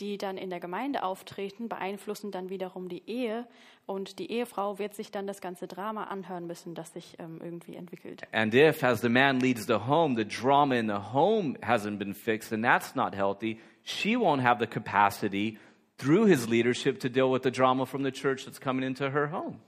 [0.00, 3.46] die dann in der Gemeinde auftreten, beeinflussen dann wiederum die Ehe.
[3.86, 7.76] Und die Ehefrau wird sich dann das ganze Drama anhören müssen, das sich ähm, irgendwie
[7.76, 8.22] entwickelt.
[8.32, 12.14] And if, as the man leads the home, the drama in the home hasn't been
[12.14, 15.58] fixed and that's not healthy, she won't have the capacity
[15.98, 19.30] through his leadership to deal with the drama from the church that's coming into her
[19.30, 19.58] home.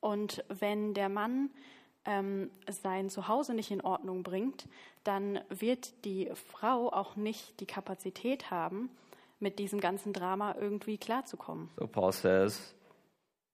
[0.00, 1.50] Und wenn der Mann
[2.04, 4.66] ähm, sein Zuhause nicht in Ordnung bringt,
[5.04, 8.90] dann wird die Frau auch nicht die Kapazität haben,
[9.42, 11.68] mit diesem ganzen Drama irgendwie klarzukommen.
[11.76, 12.74] So Paul says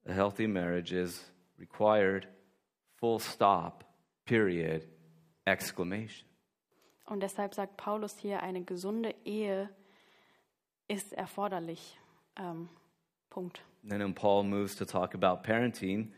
[0.07, 1.24] a healthy marriage is
[1.59, 2.28] required,
[2.97, 3.84] full stop,
[4.24, 4.86] period,
[5.47, 6.28] exclamation.
[7.07, 9.70] Und deshalb sagt Paulus hier, eine gesunde Ehe
[10.89, 11.99] ist erforderlich.
[12.36, 12.68] Ähm,
[13.30, 13.62] Punkt.
[13.91, 16.12] And then Paul moves to talk about parenting,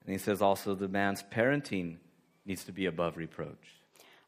[0.00, 1.98] and he says also the man's parenting
[2.44, 3.82] needs to be above reproach.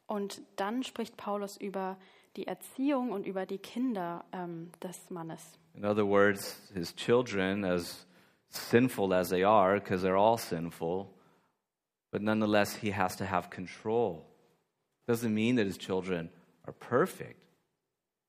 [0.06, 1.98] Und dann spricht Paulus über
[2.38, 5.58] die Erziehung und über die Kinder ähm, des Mannes.
[5.74, 8.06] In other words, his children, as
[8.48, 11.12] sinful as they are, because they're all sinful,
[12.12, 14.24] but nonetheless, he has to have control.
[15.08, 16.30] Doesn't mean that his children
[16.64, 17.40] are perfect,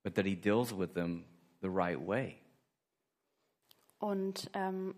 [0.02, 1.24] but that he deals with them
[1.62, 2.36] the right way.
[4.00, 4.94] Und ähm,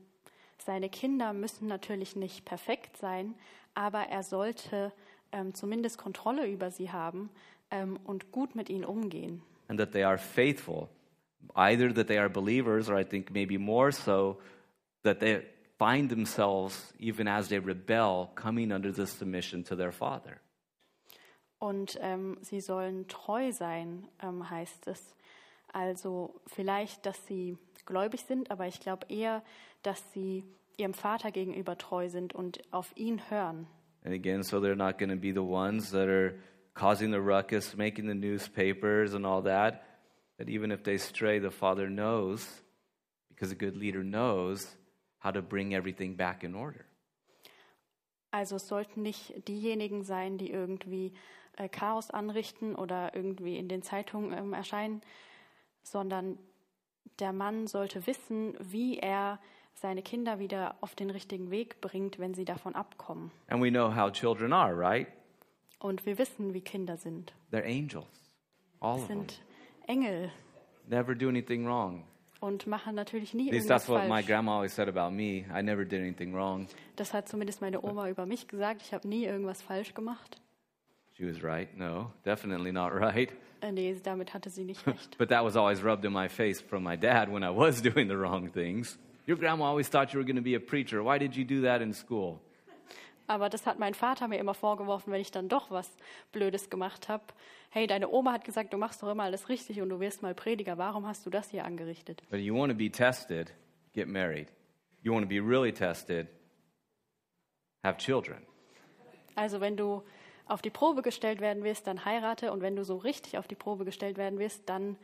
[0.57, 3.35] seine Kinder müssen natürlich nicht perfekt sein,
[3.75, 4.91] aber er sollte
[5.33, 7.29] ähm, zumindest Kontrolle über sie haben
[7.73, 9.43] ähm, und gut mit ihnen umgehen.
[9.69, 10.89] and that they are faithful.
[11.57, 14.39] Either that they are believers, or I think maybe more so,
[15.03, 15.43] that they
[15.79, 20.41] find themselves, even as they rebel, coming under the submission to their father.
[21.59, 25.15] Und ähm, sie sollen treu sein, ähm, heißt es.
[25.73, 27.57] Also vielleicht, dass sie
[27.87, 29.43] gläubig sind, aber ich glaube eher,
[29.83, 30.45] dass sie
[30.77, 33.67] ihrem Vater gegenüber treu sind und auf ihn hören.
[34.05, 36.35] And again, so they're not going to be the ones that are
[36.75, 39.85] causing the ruckus, making the newspapers and all that.
[40.39, 42.47] That even if they stray, the father knows,
[43.29, 44.77] because a good leader knows,
[45.19, 46.85] how to bring everything back in order.
[48.33, 51.13] Also es sollten nicht diejenigen sein, die irgendwie
[51.59, 55.03] äh, Chaos anrichten oder irgendwie in den Zeitungen ähm, erscheinen,
[55.83, 56.39] sondern
[57.19, 59.39] der Mann sollte wissen, wie er
[59.75, 63.31] seine Kinder wieder auf den richtigen Weg bringt, wenn sie davon abkommen.
[63.49, 65.09] And we know how children are, right?
[65.83, 67.33] Und wir wissen, wie Kinder sind.
[67.53, 68.07] They're angels,
[68.81, 69.19] all of them.
[69.19, 69.43] sind
[69.89, 70.31] Engel
[70.89, 72.05] Never do anything wrong.
[72.41, 74.27] und machen natürlich nie At least irgendwas that's what my falsch.
[74.27, 75.45] grandma always said about me.
[75.53, 76.67] I never did anything wrong.
[76.97, 78.83] Das hat zumindest meine Oma über mich gesagt.
[78.83, 80.41] Ich habe nie irgendwas falsch gemacht.
[81.17, 81.69] She was right.
[81.77, 83.31] No, definitely not right.
[83.61, 85.17] Äh, nee, damit hatte sie nicht recht.
[85.19, 88.09] But that was always rubbed in my face from my dad when I was doing
[88.09, 88.99] the wrong things.
[89.27, 91.03] Your grandma always thought you were going to be a preacher.
[91.03, 92.41] Why did you do that in school?
[93.27, 95.91] Aber das hat mein Vater mir immer vorgeworfen, wenn ich dann doch was
[96.33, 97.25] Blödes gemacht habe.
[97.71, 100.35] Hey, deine Oma hat gesagt, du machst doch immer alles richtig und du wirst mal
[100.35, 100.77] Prediger.
[100.79, 102.23] Warum hast du das hier angerichtet?
[102.31, 103.53] But you want to be tested,
[103.95, 104.49] get married.
[105.03, 106.29] You want to be really tested,
[107.83, 108.43] have children.
[109.35, 110.03] Also wenn du
[110.47, 113.55] auf die Probe gestellt werden wirst, dann heirate und wenn du so richtig auf die
[113.55, 114.97] Probe gestellt werden wirst, dann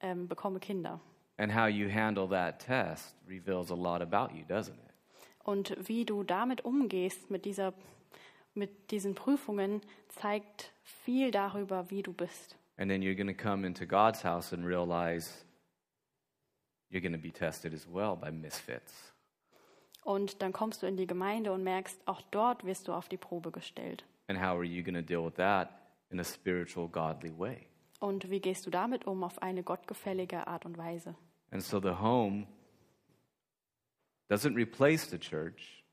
[0.00, 1.00] ähm, bekomme Kinder.
[1.38, 4.85] And how you handle that test reveals a lot about you, doesn't it?
[5.46, 7.72] Und wie du damit umgehst mit dieser
[8.54, 12.56] mit diesen Prüfungen zeigt viel darüber, wie du bist.
[12.78, 15.44] And then you're going to come into God's house and realize
[16.90, 19.14] you're going to be tested as well by misfits.
[20.02, 23.16] Und dann kommst du in die Gemeinde und merkst, auch dort wirst du auf die
[23.16, 24.04] Probe gestellt.
[24.26, 25.70] And how are you going to deal with that
[26.10, 27.68] in a spiritual, godly way?
[28.00, 31.14] Und wie gehst du damit um auf eine gottgefällige Art und Weise?
[31.52, 32.46] And so the home
[34.28, 35.84] doesn't replace the church,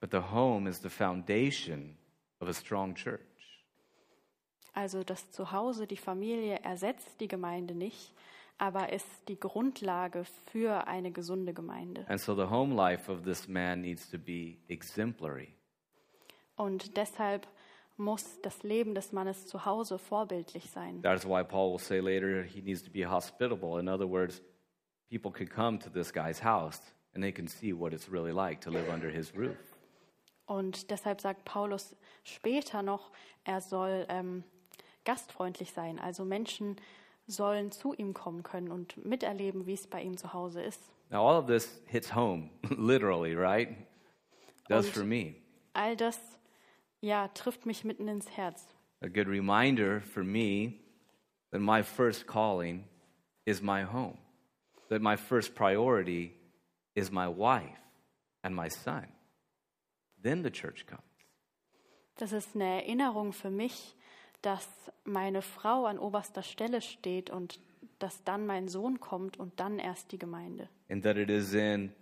[0.00, 1.96] but the home is the foundation
[2.40, 3.20] of a strong church.
[4.74, 8.12] Also das Zuhause, die Familie ersetzt die Gemeinde nicht,
[8.58, 12.06] aber ist die Grundlage für eine gesunde Gemeinde.
[12.08, 15.54] And so the home life of this man needs to be exemplary.
[16.56, 17.48] Und deshalb
[17.96, 21.02] muss das Leben des Mannes zu Hause vorbildlich sein.
[21.02, 23.78] That is why Paul will say later he needs to be hospitable.
[23.80, 24.42] In other words,
[25.10, 26.80] people could come to this guy's house
[27.14, 29.56] and they can see what it's really like to live under his roof.
[30.46, 31.94] Und deshalb sagt Paulus
[32.24, 33.10] später noch,
[33.44, 34.42] er soll ähm,
[35.04, 35.98] gastfreundlich sein.
[35.98, 36.76] Also Menschen
[37.26, 40.80] sollen zu ihm kommen können und miterleben, wie es bei ihm zu Hause ist.
[41.10, 43.76] Now, all of this hits home, literally, right?
[44.68, 45.34] Does Und- for me.
[45.72, 46.18] All das,
[47.00, 48.74] ja, trifft mich mitten ins Herz.
[49.02, 50.80] A good reminder for me
[51.52, 52.84] that my first calling
[53.46, 54.18] is my home,
[54.90, 56.34] that my first priority
[56.94, 57.80] is my wife
[58.42, 59.06] and my son.
[60.22, 61.02] Then the church comes.
[62.16, 63.94] Das ist eine Erinnerung für mich,
[64.42, 64.68] dass
[65.04, 67.58] meine Frau an oberster Stelle steht und
[67.98, 70.68] dass dann mein Sohn kommt und dann erst die Gemeinde.
[70.90, 71.92] and that it is in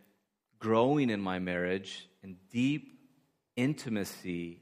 [0.58, 2.98] growing in my marriage in deep
[3.56, 4.60] intimacy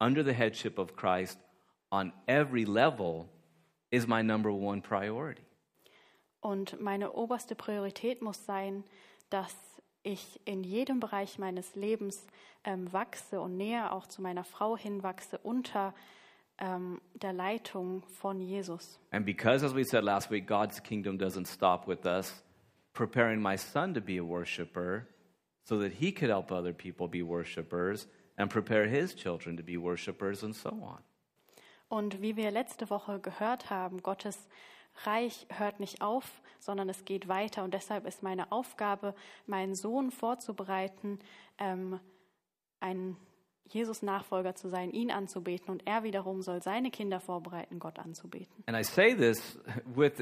[0.00, 1.38] under the headship of Christ
[1.92, 3.28] on every level
[3.90, 5.42] is my number one priority.
[6.40, 8.84] Und meine oberste Priorität muss sein,
[9.28, 9.54] dass
[10.02, 12.26] ich in jedem Bereich meines Lebens
[12.64, 15.94] ähm, wachse und näher auch zu meiner Frau hinwachse unter
[16.58, 18.98] ähm, der Leitung von Jesus.
[19.10, 22.42] And because, as we said last week, God's kingdom doesn't stop with us
[22.92, 25.06] preparing my son to be a worshiper
[25.64, 29.76] so that he could help other people be worshipers and prepare his children to be
[29.76, 30.98] worshipers and so on.
[31.88, 34.48] Und wie wir letzte Woche gehört haben, Gottes
[35.04, 37.64] Reich hört nicht auf, sondern es geht weiter.
[37.64, 39.14] Und deshalb ist meine Aufgabe,
[39.46, 41.18] meinen Sohn vorzubereiten,
[41.58, 42.00] ähm,
[42.80, 43.16] ein
[43.66, 45.70] Jesus-Nachfolger zu sein, ihn anzubeten.
[45.70, 48.64] Und er wiederum soll seine Kinder vorbereiten, Gott anzubeten.
[48.66, 49.58] And I say this
[49.94, 50.14] with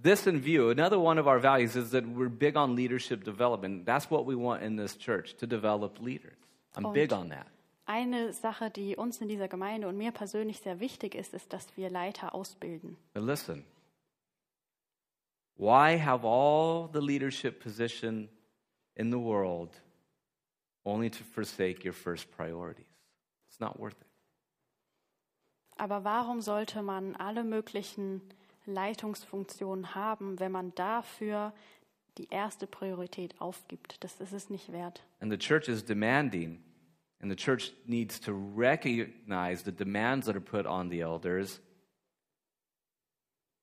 [0.00, 0.70] this in view.
[0.70, 3.86] Another one of our values is that we're big on leadership development.
[3.86, 6.36] That's what we want in this church to develop leaders.
[6.76, 7.46] I'm big on that.
[7.86, 11.76] Eine Sache, die uns in dieser Gemeinde und mir persönlich sehr wichtig ist, ist, dass
[11.76, 12.96] wir Leiter ausbilden.
[13.12, 13.64] But listen,
[15.56, 18.28] why have all the leadership position
[18.94, 19.82] in the world
[20.84, 22.86] only to forsake your first priorities?
[23.48, 24.06] It's not worth it.
[25.76, 28.22] Aber warum sollte man alle möglichen
[28.64, 31.52] Leitungsfunktionen haben, wenn man dafür
[32.16, 34.02] die erste Priorität aufgibt?
[34.02, 35.02] Das ist es nicht wert.
[35.20, 36.62] And the church is demanding,
[37.24, 41.58] and the church needs to recognize the demands that are put on the elders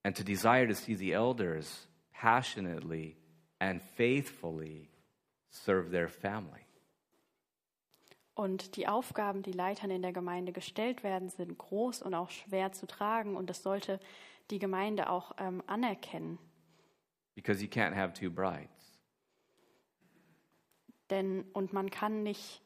[0.02, 3.16] and to desire to see the elders passionately
[3.60, 4.90] and faithfully
[5.50, 6.66] serve their family.
[8.34, 12.72] Und die Aufgaben, die Leitern in der Gemeinde gestellt werden, sind groß und auch schwer
[12.72, 13.36] zu tragen.
[13.36, 14.00] Und das sollte
[14.50, 16.40] die Gemeinde auch ähm, anerkennen.
[17.36, 18.98] Because you can't have two brides.
[21.10, 22.60] Denn, und man kann nicht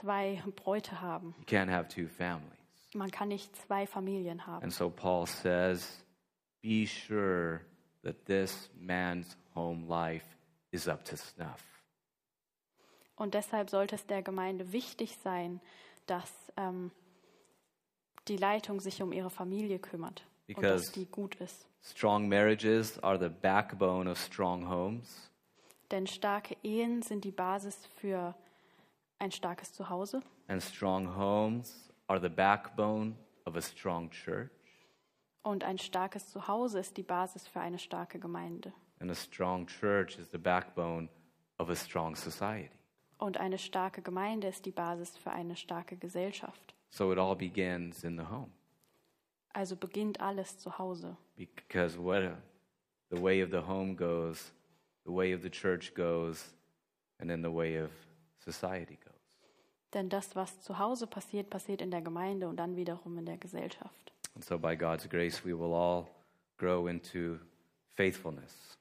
[0.00, 1.34] zwei Bräute haben.
[1.38, 2.58] You can't have two families.
[2.94, 4.62] Man kann nicht zwei Familien haben.
[4.62, 6.04] And so Paul says,
[6.60, 7.60] be sure
[8.02, 10.26] that this man's home life
[10.70, 11.62] is up to snuff.
[13.16, 15.60] Und deshalb sollte es der Gemeinde wichtig sein,
[16.06, 16.90] dass ähm,
[18.28, 21.66] die Leitung sich um ihre Familie kümmert und Because- dass die gut ist.
[21.84, 25.30] Strong marriages are the backbone of strong homes.
[25.90, 28.34] Denn starke Ehen sind die Basis für
[29.22, 33.14] ein starkes Zuhause And strong homes are the backbone
[33.46, 34.50] of a strong church.
[35.42, 38.72] und ein starkes Zuhause ist die Basis für eine starke Gemeinde.
[39.00, 41.08] And a strong church is the backbone
[41.58, 42.70] of a strong society.
[43.18, 46.74] Und eine starke Gemeinde ist die Basis für eine starke Gesellschaft.
[46.90, 48.50] So it all begins in the home.
[49.54, 51.16] Also beginnt alles zu Hause.
[51.36, 52.22] Because what
[53.10, 54.52] the way of the home goes,
[55.04, 56.52] the way of the church goes,
[57.18, 57.90] and then the way of
[58.38, 59.11] society goes.
[59.94, 63.36] Denn das, was zu Hause passiert, passiert in der Gemeinde und dann wiederum in der
[63.36, 64.12] Gesellschaft.
[64.34, 66.06] And so by God's grace, we will all
[66.56, 67.38] grow into
[67.94, 68.78] faithfulness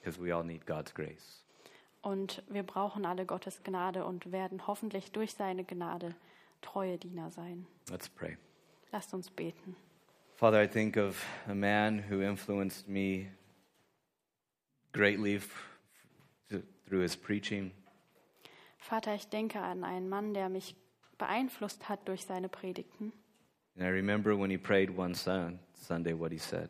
[0.00, 1.44] because we all need God's grace.
[2.00, 6.14] Und wir brauchen alle Gottes Gnade und werden hoffentlich durch seine Gnade
[6.60, 7.66] treue Diener sein.
[7.90, 8.36] Let's pray.
[8.90, 9.76] Lasst uns beten.
[10.34, 13.28] Father, I think of a man who influenced me
[14.92, 15.40] greatly
[16.48, 17.70] through his preaching.
[18.82, 20.74] Vater, ich denke an einen Mann, der mich
[21.16, 23.12] beeinflusst hat durch seine Predigten.
[23.76, 26.68] And I remember when he prayed one sun, Sunday what he said.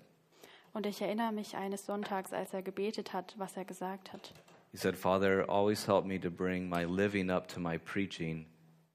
[0.74, 4.32] Und ich erinnere mich eines Sonntags, als er gebetet hat, was er gesagt hat.
[4.70, 8.46] He said, Father, always help me to bring my living up to my preaching,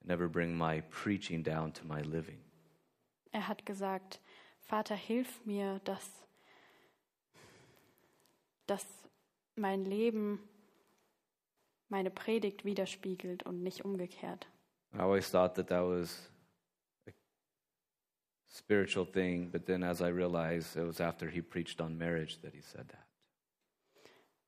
[0.04, 2.40] never bring my preaching down to my living.
[3.32, 4.22] Er hat gesagt,
[4.60, 6.08] Vater, hilf mir, dass,
[8.68, 8.86] dass
[9.56, 10.40] mein Leben
[11.90, 14.48] meine Predigt widerspiegelt und nicht umgekehrt.
[14.94, 16.30] I always thought that that was
[17.08, 17.12] a
[18.48, 22.54] spiritual thing, but then as I realized it was after he preached on marriage that
[22.54, 23.06] he said that.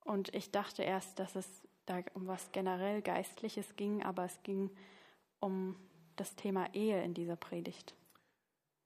[0.04, 1.48] Und ich dachte erst, dass es
[1.86, 4.70] da um was generell Geistliches ging, aber es ging
[5.40, 5.76] um
[6.16, 7.94] das Thema Ehe in dieser Predigt.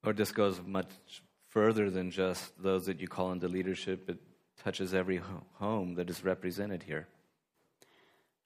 [0.04, 4.10] Or this goes much further than just those that you call into leadership.
[4.10, 4.20] It
[4.58, 7.08] touches every ho- home that is represented here.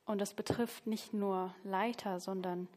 [0.07, 2.69] Und das betrifft nicht nur Leiter, sondern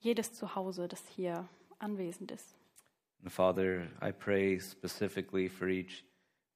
[0.00, 1.48] jedes Zuhause, das hier
[1.78, 2.56] anwesend ist.
[3.22, 6.04] And Father, I pray specifically for each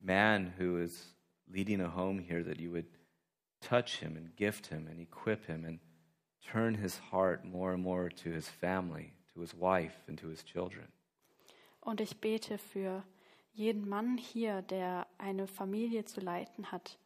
[0.00, 1.14] man who is
[1.46, 2.86] leading a home here that you would
[3.60, 5.78] touch him and gift him and equip him and
[6.44, 10.44] turn his heart more and more to his family, to his wife, and to his
[10.44, 10.88] children.
[11.80, 13.04] Und ich bete für
[13.52, 16.98] jeden Mann hier, der eine Familie zu leiten hat,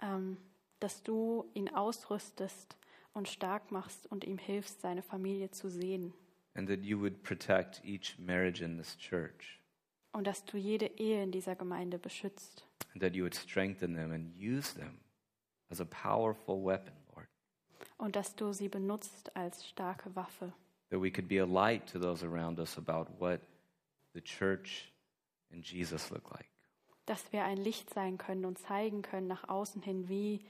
[0.00, 0.36] ähm,
[0.80, 2.76] dass du ihn ausrüstest
[3.12, 6.12] und stark machst und ihm hilfst, seine Familie zu sehen.
[6.54, 9.60] And that you would protect each marriage in this church.
[10.12, 12.66] Und dass du jede Ehe in dieser Gemeinde beschützt.
[12.92, 14.98] And that you would strengthen them and use them
[15.70, 17.28] as a powerful weapon, Lord.
[17.98, 20.52] Und dass du sie benutzt als starke Waffe.
[20.90, 23.40] That we could be a light to those around us about what
[24.12, 24.92] the church
[25.52, 26.46] and Jesus look like.
[27.06, 30.44] Dass wir ein Licht sein können und zeigen können nach außen hin, wie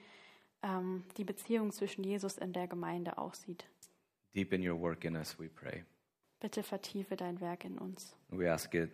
[0.63, 3.65] ähm, die Beziehung zwischen Jesus in der Gemeinde aussieht.
[4.35, 5.85] Deepen your work in us, we pray.
[6.41, 8.17] Bitte vertiefe dein Werk in uns.
[8.31, 8.91] We ask it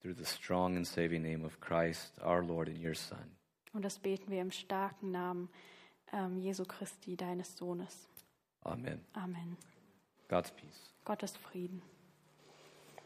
[0.00, 3.36] through the strong and saving name of Christ, our Lord and your Son.
[3.72, 5.48] Und das beten wir im starken Namen
[6.12, 8.08] ähm, Jesu Christi, deines Sohnes.
[8.62, 9.00] Amen.
[9.12, 9.56] Amen.
[10.28, 10.92] God's peace.
[11.04, 11.82] Gottes Frieden.